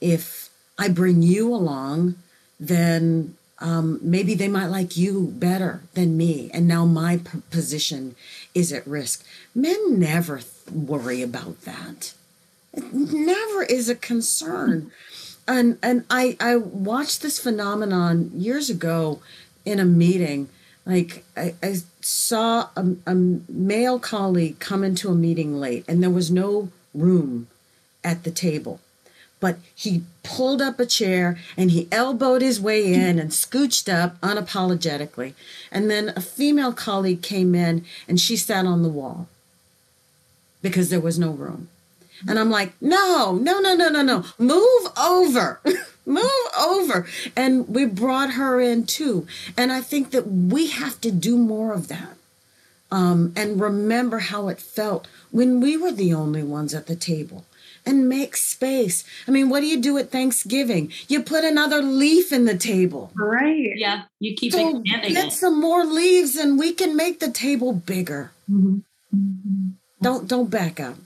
if 0.00 0.50
I 0.78 0.88
bring 0.88 1.22
you 1.22 1.54
along, 1.54 2.16
then 2.58 3.36
um, 3.58 3.98
maybe 4.02 4.34
they 4.34 4.48
might 4.48 4.66
like 4.68 4.96
you 4.96 5.28
better 5.36 5.82
than 5.94 6.16
me, 6.16 6.50
and 6.54 6.66
now 6.66 6.86
my 6.86 7.18
p- 7.18 7.40
position 7.50 8.16
is 8.54 8.72
at 8.72 8.86
risk. 8.86 9.22
Men 9.54 9.98
never 9.98 10.38
th- 10.38 10.48
worry 10.72 11.20
about 11.22 11.62
that. 11.62 12.14
It 12.72 12.92
never 12.92 13.62
is 13.64 13.88
a 13.88 13.94
concern. 13.94 14.90
And 15.48 15.78
and 15.82 16.04
I 16.10 16.36
I 16.40 16.56
watched 16.56 17.22
this 17.22 17.38
phenomenon 17.38 18.30
years 18.34 18.70
ago 18.70 19.20
in 19.64 19.78
a 19.78 19.84
meeting. 19.84 20.48
Like 20.86 21.24
I, 21.36 21.54
I 21.62 21.76
saw 22.00 22.68
a, 22.76 22.94
a 23.06 23.14
male 23.14 23.98
colleague 23.98 24.58
come 24.58 24.82
into 24.82 25.10
a 25.10 25.14
meeting 25.14 25.58
late, 25.60 25.84
and 25.86 26.02
there 26.02 26.10
was 26.10 26.30
no 26.30 26.70
room 26.94 27.48
at 28.02 28.24
the 28.24 28.30
table. 28.30 28.80
But 29.40 29.58
he 29.74 30.02
pulled 30.22 30.60
up 30.60 30.78
a 30.78 30.84
chair 30.84 31.38
and 31.56 31.70
he 31.70 31.88
elbowed 31.90 32.42
his 32.42 32.60
way 32.60 32.92
in 32.92 33.18
and 33.18 33.30
scooched 33.30 33.92
up 33.92 34.20
unapologetically. 34.20 35.32
And 35.72 35.90
then 35.90 36.12
a 36.14 36.20
female 36.20 36.74
colleague 36.74 37.22
came 37.22 37.54
in 37.54 37.86
and 38.06 38.20
she 38.20 38.36
sat 38.36 38.66
on 38.66 38.82
the 38.82 38.90
wall 38.90 39.28
because 40.60 40.90
there 40.90 41.00
was 41.00 41.18
no 41.18 41.30
room. 41.30 41.68
And 42.28 42.38
I'm 42.38 42.50
like, 42.50 42.74
no, 42.82 43.38
no, 43.40 43.60
no, 43.60 43.74
no, 43.74 43.88
no, 43.88 44.02
no. 44.02 44.24
Move 44.38 44.88
over. 44.98 45.60
Move 46.06 46.24
over. 46.58 47.06
And 47.36 47.68
we 47.68 47.84
brought 47.86 48.32
her 48.34 48.60
in 48.60 48.84
too. 48.86 49.26
And 49.56 49.70
I 49.72 49.80
think 49.80 50.10
that 50.10 50.26
we 50.30 50.68
have 50.68 51.00
to 51.02 51.10
do 51.10 51.36
more 51.36 51.72
of 51.72 51.88
that. 51.88 52.16
Um, 52.90 53.32
and 53.36 53.60
remember 53.60 54.18
how 54.18 54.48
it 54.48 54.60
felt 54.60 55.06
when 55.30 55.60
we 55.60 55.76
were 55.76 55.92
the 55.92 56.12
only 56.12 56.42
ones 56.42 56.74
at 56.74 56.86
the 56.88 56.96
table 56.96 57.44
and 57.86 58.08
make 58.08 58.36
space. 58.36 59.04
I 59.28 59.30
mean, 59.30 59.48
what 59.48 59.60
do 59.60 59.66
you 59.66 59.80
do 59.80 59.96
at 59.96 60.10
Thanksgiving? 60.10 60.90
You 61.08 61.22
put 61.22 61.44
another 61.44 61.80
leaf 61.82 62.32
in 62.32 62.46
the 62.46 62.56
table. 62.58 63.12
Right. 63.14 63.72
Yeah, 63.76 64.02
you 64.18 64.34
keep 64.34 64.52
So 64.52 64.80
expanding 64.80 65.14
get 65.14 65.26
it. 65.28 65.32
some 65.32 65.60
more 65.60 65.84
leaves 65.84 66.34
and 66.34 66.58
we 66.58 66.72
can 66.72 66.96
make 66.96 67.20
the 67.20 67.30
table 67.30 67.72
bigger. 67.72 68.32
Mhm. 68.50 68.82
Mhm. 69.14 69.70
Don't 70.02 70.26
don't 70.26 70.50
back 70.50 70.80
up. 70.80 70.96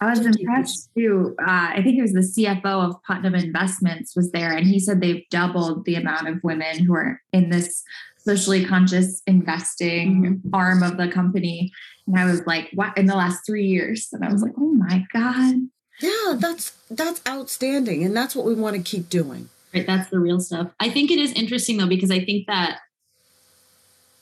I 0.00 0.10
was 0.10 0.24
impressed 0.24 0.90
too. 0.96 1.34
Uh, 1.40 1.72
I 1.74 1.82
think 1.82 1.98
it 1.98 2.02
was 2.02 2.12
the 2.12 2.20
CFO 2.20 2.88
of 2.88 3.02
Putnam 3.02 3.34
Investments 3.34 4.16
was 4.16 4.30
there, 4.32 4.56
and 4.56 4.66
he 4.66 4.78
said 4.78 5.00
they've 5.00 5.28
doubled 5.30 5.84
the 5.84 5.96
amount 5.96 6.28
of 6.28 6.42
women 6.42 6.78
who 6.78 6.94
are 6.94 7.20
in 7.32 7.50
this 7.50 7.82
socially 8.16 8.64
conscious 8.64 9.22
investing 9.26 10.42
arm 10.52 10.82
of 10.82 10.96
the 10.96 11.08
company. 11.08 11.70
And 12.06 12.18
I 12.18 12.24
was 12.24 12.46
like, 12.46 12.70
"What?" 12.74 12.96
In 12.96 13.06
the 13.06 13.14
last 13.14 13.44
three 13.44 13.66
years, 13.66 14.08
and 14.12 14.24
I 14.24 14.32
was 14.32 14.42
like, 14.42 14.52
"Oh 14.58 14.72
my 14.72 15.04
god!" 15.12 15.68
Yeah, 16.00 16.34
that's 16.38 16.72
that's 16.90 17.20
outstanding, 17.28 18.02
and 18.02 18.16
that's 18.16 18.34
what 18.34 18.46
we 18.46 18.54
want 18.54 18.76
to 18.76 18.82
keep 18.82 19.10
doing. 19.10 19.50
Right, 19.74 19.86
that's 19.86 20.10
the 20.10 20.18
real 20.18 20.40
stuff. 20.40 20.70
I 20.80 20.88
think 20.88 21.10
it 21.10 21.18
is 21.18 21.32
interesting 21.32 21.76
though 21.76 21.86
because 21.86 22.10
I 22.10 22.24
think 22.24 22.46
that 22.46 22.78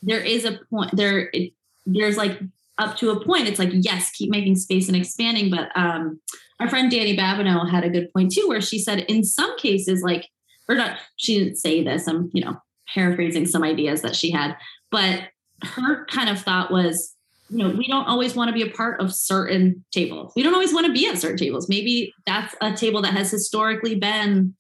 there 0.02 0.20
is 0.20 0.44
a 0.44 0.58
point 0.70 0.96
there. 0.96 1.30
It, 1.32 1.52
there's 1.86 2.16
like 2.16 2.38
up 2.78 2.96
to 2.98 3.10
a 3.10 3.24
point. 3.24 3.48
It's 3.48 3.58
like 3.58 3.70
yes, 3.72 4.10
keep 4.10 4.30
making 4.30 4.56
space 4.56 4.88
and 4.88 4.96
expanding. 4.96 5.50
But 5.50 5.70
um, 5.76 6.20
our 6.60 6.68
friend 6.68 6.90
Danny 6.90 7.16
Babineau 7.16 7.68
had 7.70 7.84
a 7.84 7.90
good 7.90 8.12
point 8.12 8.32
too, 8.32 8.46
where 8.48 8.60
she 8.60 8.78
said 8.78 9.00
in 9.00 9.24
some 9.24 9.56
cases, 9.58 10.02
like 10.02 10.28
or 10.68 10.74
not, 10.74 10.98
she 11.16 11.38
didn't 11.38 11.56
say 11.56 11.82
this. 11.82 12.06
I'm 12.06 12.30
you 12.32 12.44
know 12.44 12.56
paraphrasing 12.94 13.46
some 13.46 13.62
ideas 13.62 14.02
that 14.02 14.16
she 14.16 14.30
had, 14.30 14.56
but 14.90 15.24
her 15.62 16.06
kind 16.06 16.30
of 16.30 16.40
thought 16.40 16.70
was 16.70 17.14
you 17.50 17.58
know, 17.58 17.70
we 17.70 17.86
don't 17.88 18.06
always 18.06 18.34
want 18.34 18.48
to 18.48 18.52
be 18.52 18.62
a 18.62 18.70
part 18.70 19.00
of 19.00 19.14
certain 19.14 19.84
tables. 19.90 20.32
We 20.36 20.42
don't 20.42 20.54
always 20.54 20.74
want 20.74 20.86
to 20.86 20.92
be 20.92 21.08
at 21.08 21.18
certain 21.18 21.38
tables. 21.38 21.68
Maybe 21.68 22.12
that's 22.26 22.54
a 22.60 22.74
table 22.74 23.00
that 23.02 23.14
has 23.14 23.30
historically 23.30 23.94
been, 23.94 24.54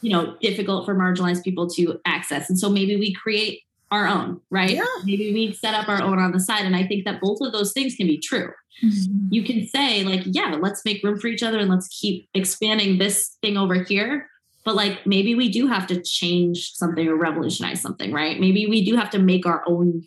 you 0.00 0.12
know, 0.12 0.36
difficult 0.40 0.86
for 0.86 0.94
marginalized 0.94 1.42
people 1.42 1.68
to 1.70 2.00
access. 2.06 2.48
And 2.48 2.58
so 2.58 2.70
maybe 2.70 2.96
we 2.96 3.12
create 3.12 3.62
our 3.90 4.06
own, 4.06 4.40
right? 4.50 4.70
Yeah. 4.70 4.84
Maybe 5.04 5.32
we 5.32 5.52
set 5.52 5.74
up 5.74 5.88
our 5.88 6.00
own 6.02 6.18
on 6.18 6.32
the 6.32 6.40
side. 6.40 6.64
And 6.64 6.76
I 6.76 6.86
think 6.86 7.04
that 7.04 7.20
both 7.20 7.38
of 7.40 7.52
those 7.52 7.72
things 7.72 7.94
can 7.96 8.06
be 8.06 8.18
true. 8.18 8.50
Mm-hmm. 8.84 9.26
You 9.30 9.42
can 9.42 9.66
say, 9.66 10.04
like, 10.04 10.22
yeah, 10.26 10.56
let's 10.60 10.84
make 10.84 11.02
room 11.02 11.18
for 11.18 11.26
each 11.26 11.42
other 11.42 11.58
and 11.58 11.68
let's 11.70 11.88
keep 11.88 12.28
expanding 12.34 12.98
this 12.98 13.36
thing 13.42 13.56
over 13.56 13.82
here. 13.82 14.28
But 14.64 14.74
like 14.76 15.06
maybe 15.06 15.34
we 15.34 15.48
do 15.50 15.66
have 15.66 15.86
to 15.88 16.00
change 16.02 16.72
something 16.74 17.08
or 17.08 17.16
revolutionize 17.16 17.80
something, 17.80 18.12
right? 18.12 18.38
Maybe 18.38 18.66
we 18.66 18.84
do 18.84 18.94
have 18.96 19.10
to 19.10 19.18
make 19.18 19.46
our 19.46 19.62
own 19.66 20.02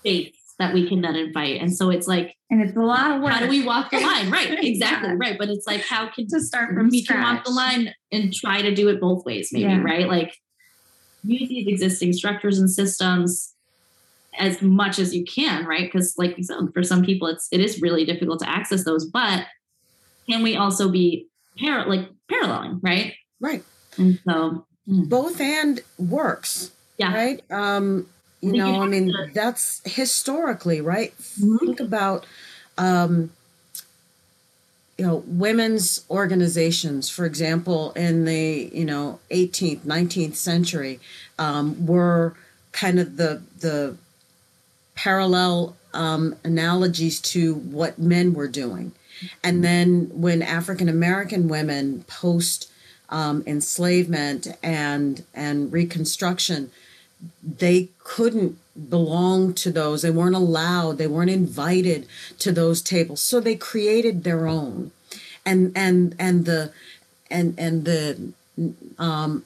space 0.00 0.34
that 0.58 0.74
we 0.74 0.88
can 0.88 1.00
then 1.00 1.16
invite. 1.16 1.60
And 1.60 1.74
so 1.74 1.88
it's 1.90 2.06
like, 2.06 2.34
And 2.50 2.60
it's 2.60 2.76
a 2.76 2.80
lot 2.80 3.12
of 3.12 3.22
work. 3.22 3.32
how 3.32 3.40
do 3.40 3.48
we 3.48 3.64
walk 3.64 3.90
the 3.90 4.00
line? 4.00 4.30
Right, 4.30 4.58
exactly, 4.62 5.08
Yeah. 5.10 5.16
right. 5.18 5.38
But 5.38 5.48
it's 5.48 5.66
like, 5.66 5.82
how 5.82 6.08
can 6.08 6.26
to 6.28 6.40
start 6.40 6.74
from 6.74 6.88
we 6.90 7.04
can 7.04 7.22
walk 7.22 7.44
the 7.44 7.50
line 7.50 7.94
and 8.12 8.32
try 8.32 8.60
to 8.62 8.74
do 8.74 8.88
it 8.88 9.00
both 9.00 9.24
ways, 9.24 9.50
maybe, 9.52 9.64
Yeah. 9.64 9.82
right? 9.82 10.08
Like 10.08 10.36
use 11.24 11.48
these 11.48 11.66
existing 11.66 12.12
structures 12.12 12.58
and 12.58 12.70
systems 12.70 13.54
as 14.38 14.62
much 14.62 14.98
as 14.98 15.14
you 15.14 15.24
can, 15.24 15.64
right? 15.66 15.90
Because 15.90 16.14
like 16.16 16.36
we 16.36 16.42
said, 16.42 16.56
for 16.72 16.82
some 16.82 17.04
people 17.04 17.26
it's 17.28 17.48
it 17.50 17.60
is 17.60 17.80
really 17.82 18.04
difficult 18.04 18.38
to 18.40 18.48
access 18.48 18.84
those, 18.84 19.04
but 19.06 19.44
can 20.28 20.42
we 20.42 20.56
also 20.56 20.88
be 20.90 21.26
par- 21.58 21.88
like 21.88 22.08
paralleling, 22.28 22.78
right? 22.82 23.14
Right. 23.40 23.64
And 23.96 24.20
so 24.28 24.64
Both 24.86 25.40
and 25.40 25.80
works. 25.98 26.70
yeah. 26.98 27.14
Right. 27.14 27.42
Um, 27.50 28.06
you 28.40 28.52
you 28.52 28.58
know, 28.58 28.82
I 28.82 28.86
mean, 28.86 29.08
to- 29.08 29.30
that's 29.34 29.80
historically, 29.84 30.80
right? 30.80 31.12
Mhm. 31.40 31.58
Think 31.60 31.80
about 31.80 32.26
um 32.76 33.30
you 34.98 35.06
know 35.06 35.22
women's 35.26 36.04
organizations 36.10 37.08
for 37.08 37.24
example 37.24 37.92
in 37.92 38.24
the 38.24 38.68
you 38.72 38.84
know 38.84 39.20
18th 39.30 39.80
19th 39.80 40.34
century 40.34 40.98
um, 41.38 41.86
were 41.86 42.34
kind 42.72 42.98
of 42.98 43.16
the 43.16 43.40
the 43.60 43.96
parallel 44.94 45.76
um, 45.94 46.34
analogies 46.44 47.20
to 47.20 47.54
what 47.54 47.98
men 47.98 48.34
were 48.34 48.48
doing. 48.48 48.92
And 49.42 49.64
then 49.64 50.10
when 50.12 50.42
african 50.42 50.88
american 50.88 51.48
women 51.48 52.04
post 52.08 52.70
um, 53.08 53.42
enslavement 53.46 54.48
and 54.62 55.24
and 55.32 55.72
reconstruction 55.72 56.70
they 57.42 57.88
couldn't 58.04 58.58
belong 58.88 59.54
to 59.54 59.70
those. 59.70 60.02
They 60.02 60.10
weren't 60.10 60.36
allowed. 60.36 60.98
They 60.98 61.06
weren't 61.06 61.30
invited 61.30 62.06
to 62.38 62.52
those 62.52 62.80
tables. 62.80 63.20
So 63.20 63.40
they 63.40 63.56
created 63.56 64.24
their 64.24 64.46
own. 64.46 64.92
And 65.44 65.72
and 65.74 66.14
and 66.18 66.44
the 66.44 66.72
and 67.30 67.54
and 67.58 67.84
the 67.84 68.32
um 68.98 69.44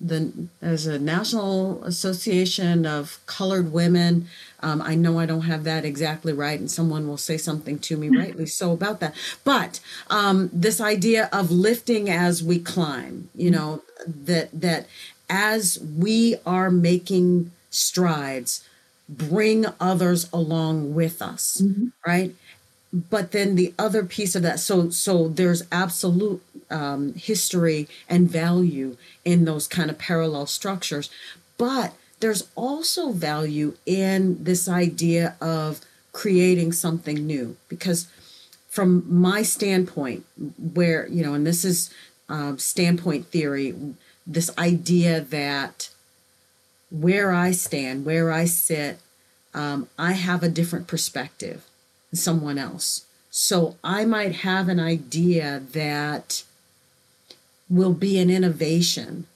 the 0.00 0.32
as 0.60 0.86
a 0.86 0.98
national 0.98 1.82
association 1.84 2.84
of 2.84 3.18
colored 3.26 3.72
women 3.72 4.28
um, 4.60 4.82
i 4.82 4.94
know 4.94 5.18
i 5.18 5.24
don't 5.24 5.42
have 5.42 5.64
that 5.64 5.84
exactly 5.84 6.32
right 6.32 6.60
and 6.60 6.70
someone 6.70 7.08
will 7.08 7.16
say 7.16 7.38
something 7.38 7.78
to 7.78 7.96
me 7.96 8.08
rightly 8.08 8.44
so 8.44 8.72
about 8.72 9.00
that. 9.00 9.14
But 9.44 9.80
um, 10.10 10.50
this 10.52 10.80
idea 10.80 11.28
of 11.32 11.50
lifting 11.50 12.10
as 12.10 12.42
we 12.42 12.58
climb 12.58 13.30
you 13.34 13.50
know 13.50 13.82
that 14.06 14.48
that 14.52 14.86
as 15.28 15.78
we 15.78 16.36
are 16.46 16.70
making 16.70 17.50
strides 17.70 18.66
bring 19.08 19.66
others 19.80 20.28
along 20.32 20.94
with 20.94 21.20
us 21.20 21.60
right? 22.06 22.34
But 23.10 23.32
then 23.32 23.56
the 23.56 23.74
other 23.76 24.04
piece 24.04 24.36
of 24.36 24.42
that 24.42 24.60
so 24.60 24.90
so 24.90 25.28
there's 25.28 25.62
absolute 25.72 26.42
um, 26.70 27.14
history 27.14 27.88
and 28.08 28.30
value 28.30 28.96
in 29.24 29.44
those 29.44 29.66
kind 29.66 29.90
of 29.90 29.98
parallel 29.98 30.46
structures 30.46 31.10
but 31.58 31.94
there's 32.20 32.48
also 32.54 33.12
value 33.12 33.76
in 33.84 34.42
this 34.42 34.68
idea 34.68 35.36
of 35.40 35.80
creating 36.12 36.72
something 36.72 37.26
new 37.26 37.56
because 37.68 38.06
from 38.68 39.04
my 39.08 39.42
standpoint 39.42 40.24
where 40.72 41.06
you 41.08 41.22
know 41.22 41.34
and 41.34 41.46
this 41.46 41.64
is 41.64 41.92
um, 42.28 42.58
standpoint 42.58 43.26
theory 43.26 43.74
this 44.26 44.50
idea 44.58 45.20
that 45.20 45.90
where 46.90 47.32
i 47.32 47.50
stand 47.50 48.04
where 48.04 48.30
i 48.32 48.44
sit 48.44 48.98
um, 49.52 49.88
i 49.98 50.12
have 50.12 50.42
a 50.42 50.48
different 50.48 50.86
perspective 50.86 51.64
than 52.10 52.18
someone 52.18 52.58
else. 52.58 53.06
So 53.30 53.76
i 53.82 54.04
might 54.04 54.36
have 54.36 54.68
an 54.68 54.80
idea 54.80 55.62
that 55.72 56.44
will 57.68 57.92
be 57.94 58.18
an 58.18 58.30
innovation 58.30 59.26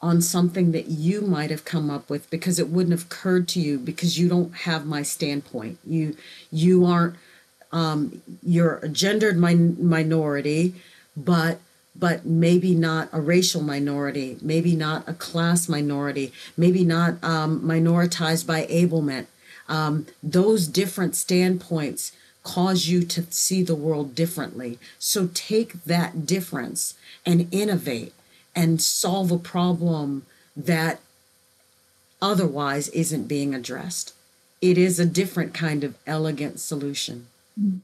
on 0.00 0.20
something 0.20 0.72
that 0.72 0.86
you 0.86 1.20
might 1.20 1.50
have 1.50 1.64
come 1.64 1.90
up 1.90 2.08
with 2.08 2.30
because 2.30 2.58
it 2.58 2.68
wouldn't 2.68 2.92
have 2.92 3.06
occurred 3.06 3.48
to 3.48 3.60
you 3.60 3.78
because 3.78 4.18
you 4.18 4.28
don't 4.28 4.54
have 4.58 4.86
my 4.86 5.02
standpoint. 5.02 5.78
You 5.84 6.16
you 6.52 6.84
aren't 6.84 7.16
um, 7.72 8.22
you're 8.42 8.76
a 8.76 8.88
gendered 8.88 9.36
min- 9.36 9.76
minority 9.86 10.74
but 11.16 11.60
but 11.98 12.24
maybe 12.24 12.74
not 12.74 13.08
a 13.12 13.20
racial 13.20 13.62
minority 13.62 14.36
maybe 14.40 14.74
not 14.76 15.08
a 15.08 15.14
class 15.14 15.68
minority 15.68 16.32
maybe 16.56 16.84
not 16.84 17.22
um, 17.22 17.60
minoritized 17.60 18.46
by 18.46 18.64
ablement 18.66 19.28
um, 19.68 20.06
those 20.22 20.66
different 20.66 21.14
standpoints 21.14 22.12
cause 22.42 22.88
you 22.88 23.04
to 23.04 23.26
see 23.30 23.62
the 23.62 23.74
world 23.74 24.14
differently. 24.14 24.78
So 24.98 25.28
take 25.34 25.84
that 25.84 26.24
difference 26.24 26.94
and 27.26 27.46
innovate 27.52 28.14
and 28.56 28.80
solve 28.80 29.30
a 29.30 29.38
problem 29.38 30.24
that 30.56 31.00
otherwise 32.22 32.88
isn't 32.88 33.28
being 33.28 33.54
addressed. 33.54 34.14
It 34.62 34.78
is 34.78 34.98
a 34.98 35.06
different 35.06 35.52
kind 35.52 35.84
of 35.84 35.94
elegant 36.06 36.58
solution. 36.58 37.26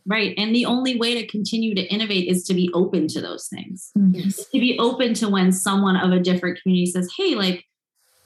Right. 0.07 0.35
And 0.39 0.55
the 0.55 0.67
only 0.67 0.97
way 0.97 1.15
to 1.21 1.27
continue 1.27 1.75
to 1.75 1.83
innovate 1.83 2.29
is 2.29 2.45
to 2.45 2.55
be 2.55 2.71
open 2.75 3.09
to 3.09 3.21
those 3.21 3.49
things. 3.49 3.91
Mm-hmm. 3.99 4.15
Yes. 4.15 4.37
To 4.37 4.61
be 4.61 4.79
open 4.79 5.15
to 5.15 5.29
when 5.29 5.53
someone 5.53 5.97
of 5.97 6.13
a 6.13 6.21
different 6.21 6.63
community 6.63 6.91
says, 6.91 7.13
hey, 7.17 7.35
like 7.35 7.65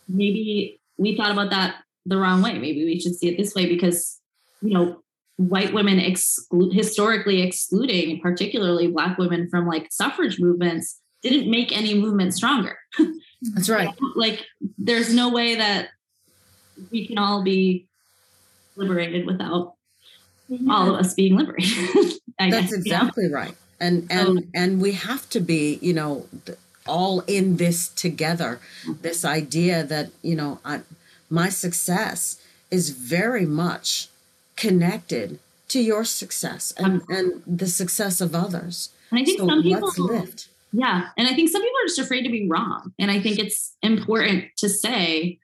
maybe 0.09 0.81
we 0.99 1.17
thought 1.17 1.31
about 1.31 1.51
that 1.51 1.77
the 2.05 2.19
wrong 2.19 2.43
way. 2.43 2.59
Maybe 2.59 2.85
we 2.85 3.01
should 3.01 3.15
see 3.15 3.29
it 3.29 3.39
this 3.39 3.55
way 3.55 3.67
because, 3.67 4.21
you 4.61 4.75
know, 4.75 5.03
white 5.37 5.73
women 5.73 5.99
exclude 6.01 6.75
historically 6.75 7.43
excluding 7.43 8.21
particularly 8.21 8.89
black 8.89 9.17
women 9.19 9.49
from 9.49 9.67
like 9.67 9.87
suffrage 9.91 10.41
movements 10.41 11.01
didn't 11.23 11.51
make 11.51 11.77
any 11.77 11.95
movement 11.95 12.35
stronger. 12.35 12.77
That's 13.55 13.69
right. 13.69 13.95
like 14.17 14.45
there's 14.77 15.15
no 15.15 15.31
way 15.31 15.55
that 15.55 15.91
we 16.91 17.07
can 17.07 17.19
all 17.19 17.43
be 17.43 17.87
liberated 18.77 19.27
without 19.27 19.75
all 20.69 20.95
of 20.95 21.01
us 21.01 21.15
being 21.15 21.37
liberated. 21.37 21.75
That's 22.39 22.53
guess, 22.53 22.73
exactly 22.73 23.29
right. 23.29 23.55
And 23.81 24.07
and 24.11 24.49
and 24.55 24.81
we 24.81 24.93
have 24.93 25.29
to 25.31 25.41
be, 25.41 25.79
you 25.81 25.93
know, 25.93 26.27
all 26.87 27.21
in 27.21 27.57
this 27.57 27.89
together. 27.89 28.61
This 29.03 29.25
idea 29.25 29.85
that 29.85 30.11
you 30.23 30.35
know, 30.35 30.61
I, 30.65 30.81
my 31.31 31.49
success 31.49 32.41
is 32.71 32.91
very 32.91 33.47
much 33.47 34.09
connected 34.57 35.39
to 35.69 35.81
your 35.81 36.05
success 36.05 36.73
and 36.77 37.03
and 37.09 37.43
the 37.47 37.69
success 37.69 38.21
of 38.21 38.35
others. 38.35 38.91
And 39.11 39.21
I 39.21 39.25
think 39.25 39.39
so 39.39 39.47
some 39.47 39.63
people 39.63 39.93
lift. 39.99 40.49
Yeah, 40.73 41.09
and 41.17 41.27
I 41.27 41.35
think 41.35 41.51
some 41.51 41.63
people 41.63 41.77
are 41.83 41.87
just 41.87 41.99
afraid 41.99 42.23
to 42.25 42.31
be 42.31 42.47
wrong, 42.47 42.93
and 42.99 43.11
I 43.11 43.21
think 43.21 43.39
it's 43.39 43.75
important 43.83 44.45
to 44.59 44.69
say. 44.69 45.39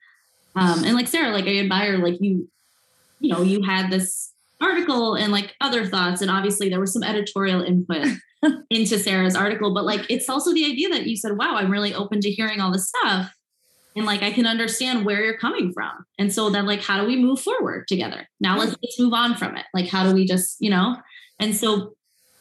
Um, 0.57 0.85
and 0.85 0.95
like 0.95 1.07
Sarah, 1.07 1.31
like 1.31 1.45
I 1.45 1.57
admire, 1.57 1.97
like 1.97 2.21
you, 2.21 2.47
you 3.19 3.33
know, 3.33 3.41
you 3.41 3.61
had 3.63 3.91
this 3.91 4.31
article 4.61 5.15
and 5.15 5.31
like 5.31 5.53
other 5.61 5.85
thoughts. 5.85 6.21
And 6.21 6.31
obviously 6.31 6.69
there 6.69 6.79
was 6.79 6.93
some 6.93 7.03
editorial 7.03 7.61
input 7.61 8.07
into 8.69 8.99
Sarah's 8.99 9.35
article, 9.35 9.73
but 9.73 9.85
like 9.85 10.09
it's 10.09 10.29
also 10.29 10.53
the 10.53 10.65
idea 10.65 10.89
that 10.89 11.07
you 11.07 11.17
said, 11.17 11.37
wow, 11.37 11.55
I'm 11.55 11.71
really 11.71 11.93
open 11.93 12.21
to 12.21 12.31
hearing 12.31 12.61
all 12.61 12.71
this 12.71 12.89
stuff. 12.89 13.33
And 13.95 14.05
like 14.05 14.23
I 14.23 14.31
can 14.31 14.45
understand 14.45 15.05
where 15.05 15.23
you're 15.23 15.37
coming 15.37 15.71
from. 15.71 15.91
And 16.19 16.33
so 16.33 16.49
then 16.49 16.65
like 16.65 16.81
how 16.81 16.99
do 16.99 17.07
we 17.07 17.15
move 17.15 17.39
forward 17.39 17.87
together? 17.87 18.27
Now 18.39 18.57
let's 18.57 18.75
just 18.83 18.99
move 18.99 19.13
on 19.13 19.35
from 19.35 19.55
it. 19.55 19.65
Like 19.73 19.87
how 19.87 20.07
do 20.07 20.13
we 20.13 20.25
just, 20.25 20.57
you 20.59 20.69
know? 20.69 20.97
And 21.39 21.55
so 21.55 21.95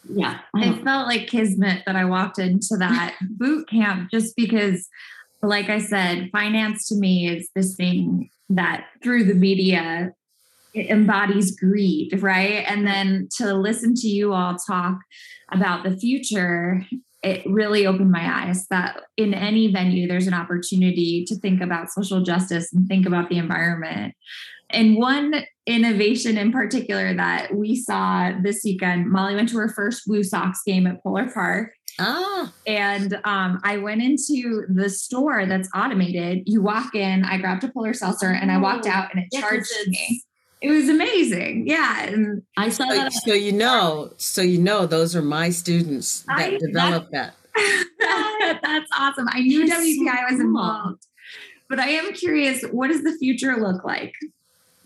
yeah. 0.09 0.41
I, 0.55 0.69
I 0.69 0.73
felt 0.83 1.07
like 1.07 1.29
kismet 1.29 1.85
that 1.87 1.97
I 1.97 2.05
walked 2.05 2.39
into 2.39 2.77
that 2.79 3.17
boot 3.31 3.69
camp 3.69 4.11
just 4.11 4.37
because 4.37 4.89
like 5.43 5.69
I 5.69 5.79
said, 5.79 6.31
finance 6.33 6.89
to 6.89 6.97
me 6.97 7.29
is 7.29 7.51
this 7.55 7.75
thing 7.77 8.31
that 8.51 8.87
through 9.03 9.25
the 9.25 9.35
media 9.35 10.13
it 10.75 10.91
embodies 10.91 11.57
greed, 11.57 12.21
right? 12.21 12.65
And 12.67 12.87
then 12.87 13.29
to 13.39 13.55
listen 13.55 13.95
to 13.95 14.09
you 14.09 14.33
all 14.33 14.57
talk 14.57 14.99
about 15.53 15.85
the 15.85 15.97
future, 15.97 16.85
it 17.23 17.43
really 17.47 17.87
opened 17.87 18.11
my 18.11 18.45
eyes 18.45 18.67
that 18.69 19.01
in 19.17 19.33
any 19.33 19.73
venue, 19.73 20.07
there's 20.07 20.27
an 20.27 20.35
opportunity 20.35 21.25
to 21.27 21.37
think 21.37 21.63
about 21.63 21.91
social 21.91 22.23
justice 22.23 22.73
and 22.73 22.89
think 22.89 23.07
about 23.07 23.31
the 23.31 23.39
environment. 23.39 24.15
And 24.71 24.97
one 24.97 25.45
innovation 25.67 26.37
in 26.37 26.51
particular 26.51 27.15
that 27.15 27.55
we 27.55 27.77
saw 27.77 28.33
this 28.43 28.63
weekend, 28.65 29.11
Molly 29.11 29.37
went 29.37 29.49
to 29.51 29.59
her 29.59 29.69
first 29.69 30.09
WooSox 30.09 30.57
game 30.67 30.87
at 30.87 31.03
Polar 31.03 31.31
Park. 31.31 31.73
Ah. 32.01 32.53
And 32.67 33.15
um, 33.25 33.61
I 33.63 33.77
went 33.77 34.03
into 34.03 34.65
the 34.69 34.91
store 34.91 35.47
that's 35.47 35.69
automated. 35.77 36.43
You 36.47 36.61
walk 36.61 36.97
in, 36.97 37.25
I 37.25 37.39
grabbed 37.39 37.63
a 37.63 37.69
polar 37.69 37.95
seltzer 37.95 38.31
and 38.31 38.51
I 38.51 38.59
walked 38.59 38.87
oh. 38.87 38.91
out 38.91 39.15
and 39.15 39.23
it 39.23 39.29
yeah, 39.31 39.41
charged 39.43 39.71
me 39.87 40.25
it 40.65 40.71
was 40.71 40.89
amazing. 40.89 41.67
Yeah. 41.67 42.05
And 42.05 42.43
I 42.57 42.71
saw 42.71 42.89
so, 42.89 42.95
that. 42.95 43.13
So 43.13 43.35
you 43.35 43.53
know, 43.53 44.13
so 44.17 44.41
you 44.41 44.59
know 44.59 44.87
those 44.87 45.15
are 45.15 45.23
my 45.23 45.51
students 45.51 46.23
that 46.23 46.39
I, 46.39 46.57
developed 46.57 47.13
that. 47.13 47.35
that. 47.55 48.61
That's 48.63 48.91
awesome. 48.99 49.27
I 49.31 49.41
knew 49.41 49.67
That's 49.67 49.83
WPI 49.83 50.29
so 50.29 50.33
was 50.33 50.41
involved. 50.41 51.07
But 51.69 51.81
I 51.81 51.89
am 51.89 52.13
curious, 52.15 52.63
what 52.65 52.89
does 52.89 53.03
the 53.03 53.13
future 53.19 53.57
look 53.57 53.85
like? 53.85 54.15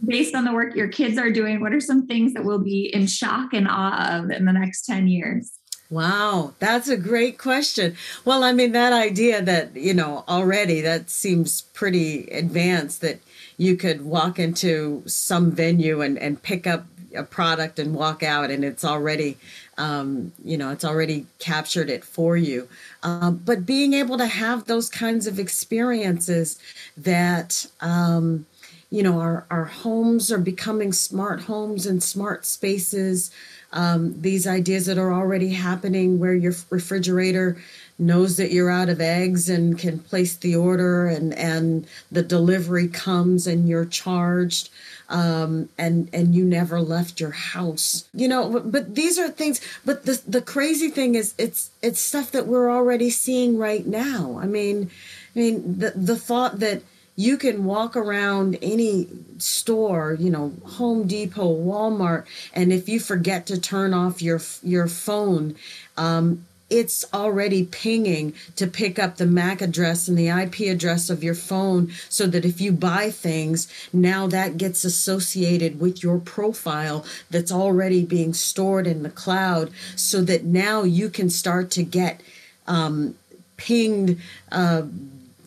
Based 0.05 0.35
on 0.35 0.45
the 0.45 0.53
work 0.53 0.75
your 0.75 0.89
kids 0.89 1.17
are 1.17 1.31
doing, 1.31 1.61
what 1.61 1.73
are 1.73 1.81
some 1.81 2.07
things 2.07 2.35
that 2.35 2.45
we'll 2.45 2.63
be 2.63 2.93
in 2.93 3.07
shock 3.07 3.53
and 3.53 3.69
awe 3.69 4.19
of 4.19 4.31
in 4.31 4.47
the 4.47 4.53
next 4.53 4.85
10 4.87 5.07
years? 5.07 5.59
Wow, 5.91 6.55
that's 6.59 6.89
a 6.89 6.97
great 6.97 7.39
question. 7.39 7.97
Well, 8.25 8.45
I 8.45 8.53
mean, 8.53 8.73
that 8.73 8.93
idea 8.93 9.43
that, 9.43 9.75
you 9.77 9.95
know, 9.95 10.25
already 10.29 10.81
that 10.83 11.09
seems 11.09 11.63
pretty 11.63 12.27
advanced 12.27 13.01
that 13.01 13.21
you 13.59 13.77
could 13.77 14.05
walk 14.05 14.39
into 14.39 15.03
some 15.05 15.51
venue 15.51 16.01
and, 16.01 16.17
and 16.17 16.43
pick 16.43 16.67
up 16.67 16.87
a 17.15 17.23
product 17.23 17.79
and 17.79 17.95
walk 17.95 18.23
out 18.23 18.51
and 18.51 18.65
it's 18.65 18.85
already 18.85 19.37
um, 19.77 20.33
you 20.45 20.57
know 20.57 20.71
it's 20.71 20.85
already 20.85 21.27
captured 21.39 21.91
it 21.91 22.05
for 22.05 22.37
you. 22.37 22.69
Um, 23.03 23.43
but 23.45 23.67
being 23.67 23.93
able 23.93 24.17
to 24.19 24.27
have 24.27 24.65
those 24.65 24.89
kinds 24.89 25.27
of 25.27 25.39
experiences 25.39 26.59
that 26.97 27.67
um, 27.81 28.47
you 28.91 29.03
know 29.03 29.21
our, 29.21 29.47
our 29.51 29.65
homes 29.65 30.31
are 30.33 30.39
becoming 30.39 30.93
smart 30.93 31.43
homes 31.43 31.87
and 31.87 32.03
smart 32.03 32.47
spaces 32.47 33.31
um, 33.73 34.21
these 34.21 34.47
ideas 34.47 34.87
that 34.87 34.99
are 34.99 35.13
already 35.13 35.51
happening 35.51 36.19
where 36.19 36.35
your 36.35 36.55
refrigerator 36.71 37.59
knows 37.99 38.37
that 38.37 38.53
you're 38.53 38.71
out 38.71 38.89
of 38.89 39.01
eggs 39.01 39.49
and 39.49 39.79
can 39.79 39.99
place 39.99 40.37
the 40.37 40.55
order 40.55 41.07
and 41.07 41.35
and 41.35 41.87
the 42.13 42.23
delivery 42.23 42.89
comes 42.89 43.47
and 43.47 43.69
you're 43.69 43.85
charged 43.85 44.71
um, 45.09 45.69
and 45.77 46.09
and 46.13 46.35
you 46.35 46.45
never 46.45 46.81
left 46.81 47.21
your 47.21 47.31
house. 47.31 48.09
You 48.15 48.29
know 48.29 48.61
but, 48.61 48.95
these 48.95 49.19
are 49.19 49.29
things 49.29 49.61
but 49.85 50.05
the 50.05 50.21
the 50.27 50.43
crazy 50.43 50.91
thing 50.91 51.15
is 51.15 51.35
it's 51.39 51.71
it's 51.83 52.01
stuff 52.01 52.31
that 52.33 52.47
we're 52.47 52.71
already 52.71 53.11
seeing 53.11 53.59
right 53.59 53.87
now. 53.87 54.39
I 54.41 54.47
mean 54.47 54.91
i 55.35 55.39
mean 55.39 55.79
the 55.79 55.91
the 55.91 56.17
thought 56.17 56.61
that 56.61 56.83
you 57.19 57.37
can 57.37 57.65
walk 57.65 57.97
around 57.97 58.57
any 58.63 59.09
store, 59.39 60.17
you 60.21 60.31
know, 60.31 60.53
Home 60.65 61.09
Depot, 61.09 61.53
Walmart, 61.53 62.27
and 62.55 62.73
if 62.73 62.89
you 62.89 63.01
forget 63.01 63.45
to 63.47 63.61
turn 63.61 63.93
off 63.93 64.23
your 64.23 64.41
your 64.63 64.87
phone, 64.87 65.57
um, 65.97 66.47
it's 66.71 67.05
already 67.15 67.65
pinging 67.65 68.35
to 68.57 68.67
pick 68.67 68.99
up 68.99 69.17
the 69.17 69.27
MAC 69.27 69.63
address 69.63 70.09
and 70.09 70.19
the 70.19 70.29
IP 70.29 70.61
address 70.61 71.09
of 71.09 71.25
your 71.25 71.35
phone 71.35 71.91
so 72.09 72.27
that 72.27 72.45
if 72.45 72.61
you 72.61 72.73
buy 72.73 73.11
things, 73.11 73.69
now 73.93 74.27
that 74.27 74.59
gets 74.59 74.85
associated 74.85 75.81
with 75.81 76.03
your 76.03 76.19
profile 76.19 77.05
that's 77.31 77.53
already 77.53 78.05
being 78.05 78.35
stored 78.35 78.87
in 78.87 79.03
the 79.03 79.11
cloud 79.11 79.71
so 79.97 80.21
that 80.23 80.45
now 80.45 80.83
you 80.83 81.09
can 81.09 81.31
start 81.31 81.71
to 81.71 81.83
get 81.83 82.21
um, 82.67 83.15
pinged. 83.57 84.21
Uh, 84.53 84.83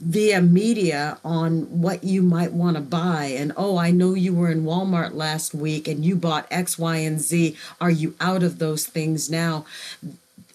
via 0.02 0.42
media 0.42 1.20
on 1.24 1.62
what 1.80 2.04
you 2.04 2.24
might 2.24 2.52
want 2.52 2.76
to 2.76 2.82
buy 2.82 3.26
and 3.26 3.54
oh 3.56 3.78
i 3.78 3.92
know 3.92 4.16
you 4.16 4.34
were 4.34 4.50
in 4.50 4.64
walmart 4.64 5.14
last 5.14 5.54
week 5.54 5.88
and 5.88 6.04
you 6.04 6.16
bought 6.16 6.48
x 6.50 6.80
y 6.80 6.98
and 6.98 7.22
z 7.22 7.56
are 7.80 7.92
you 7.92 8.16
out 8.20 8.42
of 8.42 8.58
those 8.58 8.88
things 8.88 9.30
now 9.30 9.64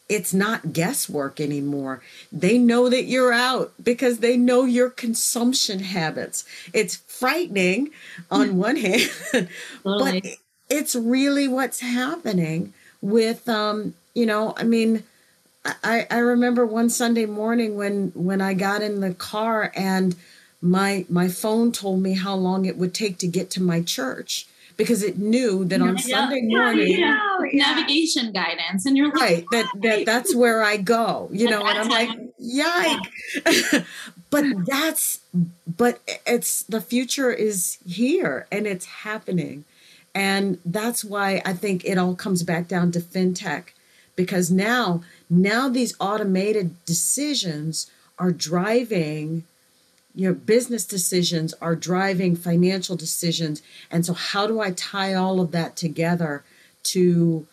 it's 0.08 0.32
not 0.32 0.72
guesswork 0.72 1.40
anymore. 1.40 2.00
They 2.30 2.58
know 2.58 2.88
that 2.88 3.04
you're 3.04 3.32
out 3.32 3.72
because 3.82 4.18
they 4.18 4.36
know 4.36 4.64
your 4.64 4.90
consumption 4.90 5.80
habits. 5.80 6.44
It's 6.72 6.96
frightening 6.96 7.90
on 8.30 8.50
hmm. 8.50 8.56
one 8.56 8.76
hand, 9.32 9.48
but 9.84 10.24
it's 10.68 10.94
really 10.94 11.48
what's 11.48 11.80
happening 11.80 12.72
with 13.00 13.48
um, 13.48 13.94
you 14.14 14.26
know, 14.26 14.54
I 14.56 14.64
mean, 14.64 15.04
I, 15.84 16.06
I 16.10 16.18
remember 16.18 16.64
one 16.64 16.88
Sunday 16.88 17.26
morning 17.26 17.76
when 17.76 18.12
when 18.14 18.40
I 18.40 18.54
got 18.54 18.82
in 18.82 19.00
the 19.00 19.14
car 19.14 19.72
and 19.74 20.16
my 20.62 21.04
my 21.08 21.28
phone 21.28 21.72
told 21.72 22.02
me 22.02 22.14
how 22.14 22.34
long 22.34 22.64
it 22.64 22.76
would 22.76 22.94
take 22.94 23.18
to 23.18 23.26
get 23.26 23.50
to 23.50 23.62
my 23.62 23.82
church 23.82 24.46
because 24.76 25.02
it 25.02 25.18
knew 25.18 25.64
that 25.64 25.80
on 25.80 25.96
yeah, 25.96 26.02
Sunday 26.02 26.42
morning 26.42 26.98
yeah, 26.98 27.38
yeah. 27.52 27.72
navigation 27.72 28.32
guidance 28.32 28.84
and 28.84 28.96
you're 28.96 29.10
like, 29.12 29.20
right 29.20 29.44
that, 29.52 29.66
that 29.82 30.06
that's 30.06 30.34
where 30.34 30.62
I 30.62 30.76
go 30.76 31.28
you 31.32 31.48
know 31.48 31.64
and 31.66 31.78
I'm 31.78 31.88
like 31.88 32.10
yike. 32.38 33.00
But 34.30 34.66
that's 34.66 35.20
but 35.66 36.00
it's 36.26 36.62
the 36.64 36.80
future 36.80 37.30
is 37.30 37.78
here 37.86 38.46
and 38.50 38.66
it's 38.66 38.86
happening. 38.86 39.64
And 40.14 40.58
that's 40.64 41.04
why 41.04 41.42
I 41.44 41.52
think 41.52 41.84
it 41.84 41.98
all 41.98 42.14
comes 42.14 42.42
back 42.42 42.68
down 42.68 42.90
to 42.92 43.00
fintech 43.00 43.68
because 44.16 44.50
now 44.50 45.02
now 45.30 45.68
these 45.68 45.94
automated 46.00 46.84
decisions 46.84 47.90
are 48.18 48.32
driving 48.32 49.44
your 50.16 50.32
business 50.32 50.86
decisions 50.86 51.52
are 51.60 51.76
driving 51.76 52.34
financial 52.34 52.96
decisions. 52.96 53.62
And 53.90 54.04
so, 54.04 54.14
how 54.14 54.46
do 54.46 54.60
I 54.60 54.72
tie 54.72 55.14
all 55.14 55.40
of 55.40 55.52
that 55.52 55.76
together 55.76 56.42
to 56.84 57.46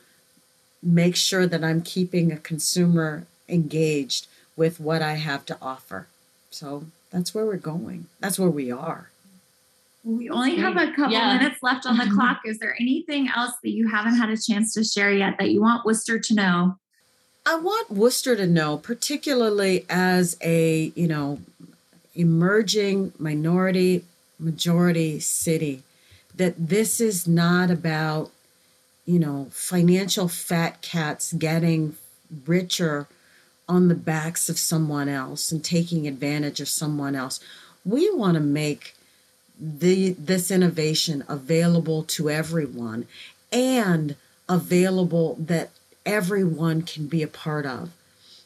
make 0.81 1.15
sure 1.15 1.45
that 1.45 1.63
I'm 1.63 1.81
keeping 1.81 2.31
a 2.31 2.37
consumer 2.37 3.25
engaged 3.49 4.27
with 4.55 4.79
what 4.79 5.01
I 5.01 5.15
have 5.15 5.45
to 5.47 5.57
offer? 5.61 6.07
So, 6.49 6.85
that's 7.11 7.35
where 7.35 7.45
we're 7.45 7.57
going. 7.57 8.07
That's 8.21 8.39
where 8.39 8.49
we 8.49 8.71
are. 8.71 9.09
We 10.05 10.29
only 10.29 10.55
have 10.57 10.75
a 10.75 10.91
couple 10.93 11.13
yeah. 11.13 11.37
minutes 11.37 11.61
left 11.61 11.85
on 11.85 11.97
the 11.97 12.09
clock. 12.13 12.41
Is 12.45 12.59
there 12.59 12.75
anything 12.79 13.29
else 13.33 13.53
that 13.61 13.71
you 13.71 13.89
haven't 13.89 14.15
had 14.15 14.29
a 14.29 14.37
chance 14.37 14.73
to 14.73 14.83
share 14.83 15.11
yet 15.11 15.35
that 15.37 15.51
you 15.51 15.61
want 15.61 15.85
Worcester 15.85 16.17
to 16.17 16.33
know? 16.33 16.77
I 17.45 17.55
want 17.55 17.91
Worcester 17.91 18.37
to 18.37 18.47
know, 18.47 18.77
particularly 18.77 19.85
as 19.89 20.37
a, 20.41 20.93
you 20.95 21.07
know, 21.07 21.39
emerging 22.15 23.13
minority 23.17 24.03
majority 24.39 25.19
city, 25.19 25.83
that 26.35 26.55
this 26.57 26.99
is 26.99 27.27
not 27.27 27.71
about, 27.71 28.31
you 29.05 29.19
know, 29.19 29.47
financial 29.51 30.27
fat 30.27 30.81
cats 30.81 31.33
getting 31.33 31.95
richer 32.45 33.07
on 33.69 33.87
the 33.87 33.95
backs 33.95 34.49
of 34.49 34.59
someone 34.59 35.07
else 35.07 35.51
and 35.51 35.63
taking 35.63 36.07
advantage 36.07 36.59
of 36.59 36.67
someone 36.67 37.15
else. 37.15 37.39
We 37.85 38.13
want 38.13 38.35
to 38.35 38.39
make 38.39 38.95
the 39.59 40.11
this 40.11 40.51
innovation 40.51 41.23
available 41.27 42.03
to 42.03 42.29
everyone 42.29 43.07
and 43.51 44.15
available 44.49 45.37
that 45.39 45.69
everyone 46.05 46.81
can 46.81 47.07
be 47.07 47.23
a 47.23 47.27
part 47.27 47.65
of. 47.65 47.91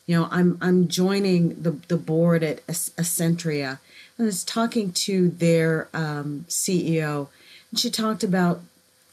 You 0.08 0.16
know, 0.16 0.28
I'm 0.32 0.58
I'm 0.62 0.88
joining 0.88 1.62
the 1.62 1.72
the 1.88 1.98
board 1.98 2.44
at 2.44 2.66
Ascentria 2.66 3.80
and 4.18 4.26
I 4.26 4.28
was 4.28 4.44
talking 4.44 4.92
to 4.94 5.30
their 5.30 5.90
um, 5.94 6.46
CEO, 6.48 7.28
and 7.70 7.80
she 7.80 7.90
talked 7.90 8.24
about 8.24 8.62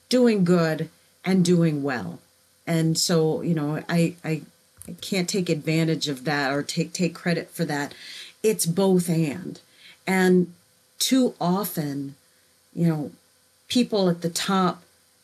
doing 0.08 0.44
good 0.44 0.88
and 1.24 1.44
doing 1.44 1.82
well. 1.82 2.20
And 2.66 2.96
so, 2.96 3.42
you 3.42 3.54
know, 3.54 3.82
I 3.88 4.14
I, 4.24 4.42
I 4.88 4.92
can't 5.00 5.28
take 5.28 5.48
advantage 5.48 6.08
of 6.08 6.24
that 6.24 6.52
or 6.52 6.62
take 6.62 6.92
take 6.92 7.14
credit 7.14 7.50
for 7.50 7.64
that. 7.64 7.92
It's 8.42 8.66
both 8.66 9.08
and. 9.08 9.60
And 10.06 10.54
too 10.98 11.34
often, 11.40 12.14
you 12.74 12.86
know, 12.86 13.10
people 13.68 14.08
at 14.08 14.20
the 14.22 14.30
top 14.30 14.82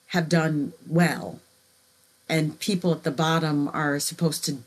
have 0.09 0.29
done 0.29 0.73
well 0.89 1.39
and 2.29 2.59
people 2.61 2.93
at 2.93 3.03
the 3.03 3.11
bottom 3.11 3.69
are 3.69 3.99
supposed 3.99 4.45
to, 4.45 4.59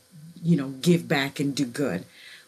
you 0.44 0.56
know, 0.56 0.68
give 0.68 1.08
back 1.08 1.40
and 1.40 1.56
do 1.56 1.64
good. 1.64 2.04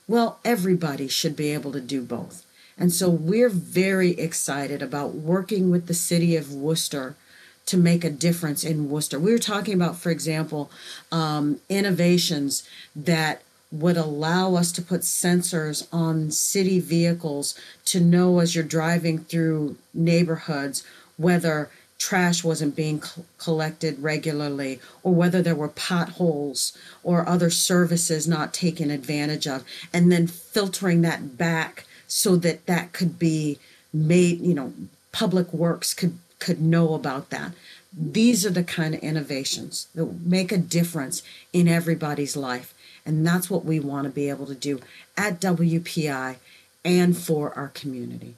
Well, 0.06 0.38
everybody 0.44 1.08
should 1.08 1.34
be 1.34 1.52
able 1.52 1.72
to 1.72 1.80
do 1.80 2.02
both. 2.02 2.44
And 2.78 2.92
so 2.92 3.08
we're 3.08 3.48
very 3.48 4.10
excited 4.10 4.82
about 4.82 5.14
working 5.14 5.70
with 5.70 5.86
the 5.86 5.94
city 5.94 6.36
of 6.36 6.52
Worcester 6.52 7.16
to 7.64 7.76
make 7.76 8.04
a 8.04 8.10
difference 8.10 8.62
in 8.62 8.90
Worcester. 8.90 9.18
We 9.18 9.32
were 9.32 9.38
talking 9.38 9.74
about, 9.74 9.96
for 9.96 10.10
example, 10.10 10.70
um, 11.10 11.60
innovations 11.68 12.68
that 12.94 13.42
would 13.72 13.96
allow 13.96 14.54
us 14.54 14.70
to 14.72 14.82
put 14.82 15.00
sensors 15.00 15.88
on 15.92 16.30
city 16.30 16.78
vehicles 16.78 17.58
to 17.86 17.98
know 17.98 18.38
as 18.38 18.54
you're 18.54 18.62
driving 18.62 19.18
through 19.18 19.76
neighborhoods 19.92 20.84
whether 21.16 21.70
trash 21.98 22.44
wasn't 22.44 22.76
being 22.76 23.02
collected 23.38 23.98
regularly 24.02 24.80
or 25.02 25.14
whether 25.14 25.42
there 25.42 25.54
were 25.54 25.68
potholes 25.68 26.76
or 27.02 27.28
other 27.28 27.50
services 27.50 28.28
not 28.28 28.52
taken 28.52 28.90
advantage 28.90 29.46
of 29.46 29.64
and 29.92 30.12
then 30.12 30.26
filtering 30.26 31.02
that 31.02 31.38
back 31.38 31.84
so 32.06 32.36
that 32.36 32.66
that 32.66 32.92
could 32.92 33.18
be 33.18 33.58
made 33.92 34.40
you 34.40 34.54
know 34.54 34.72
public 35.12 35.52
works 35.52 35.94
could 35.94 36.18
could 36.38 36.60
know 36.60 36.92
about 36.94 37.30
that 37.30 37.52
these 37.98 38.44
are 38.44 38.50
the 38.50 38.62
kind 38.62 38.94
of 38.94 39.00
innovations 39.00 39.88
that 39.94 40.04
make 40.04 40.52
a 40.52 40.58
difference 40.58 41.22
in 41.52 41.66
everybody's 41.66 42.36
life 42.36 42.74
and 43.06 43.24
that's 43.24 43.48
what 43.48 43.64
we 43.64 43.80
want 43.80 44.04
to 44.04 44.10
be 44.10 44.28
able 44.28 44.46
to 44.46 44.54
do 44.54 44.80
at 45.16 45.40
WPI 45.40 46.36
and 46.84 47.16
for 47.16 47.52
our 47.54 47.68
community. 47.68 48.34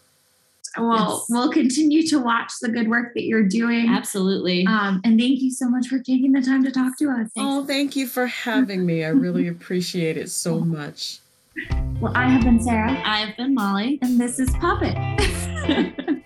Well, 0.81 1.19
yes. 1.19 1.27
we'll 1.29 1.51
continue 1.51 2.07
to 2.09 2.19
watch 2.19 2.53
the 2.61 2.69
good 2.69 2.89
work 2.89 3.15
that 3.15 3.25
you're 3.25 3.47
doing. 3.47 3.89
Absolutely. 3.89 4.67
Um, 4.67 5.01
and 5.05 5.19
thank 5.19 5.41
you 5.41 5.51
so 5.51 5.69
much 5.69 5.89
for 5.89 5.99
taking 5.99 6.33
the 6.33 6.43
time 6.43 6.65
to 6.65 6.71
talk 6.71 6.99
to 6.99 7.11
us. 7.11 7.31
Oh, 7.37 7.65
thank 7.65 7.97
you 7.97 8.07
for 8.07 8.27
having 8.27 8.85
me. 8.87 9.05
I 9.05 9.09
really 9.09 9.49
appreciate 9.49 10.17
it 10.17 10.31
so 10.31 10.61
much. 10.65 11.19
Well, 12.01 12.13
I 12.15 12.29
have 12.29 12.43
been 12.43 12.63
Sarah. 12.63 12.93
I 13.05 13.19
have 13.19 13.37
been 13.37 13.55
Molly. 13.55 13.99
And 14.03 14.21
this 14.21 14.39
is 14.39 14.51
Pop 14.51 14.81
It. 14.83 16.15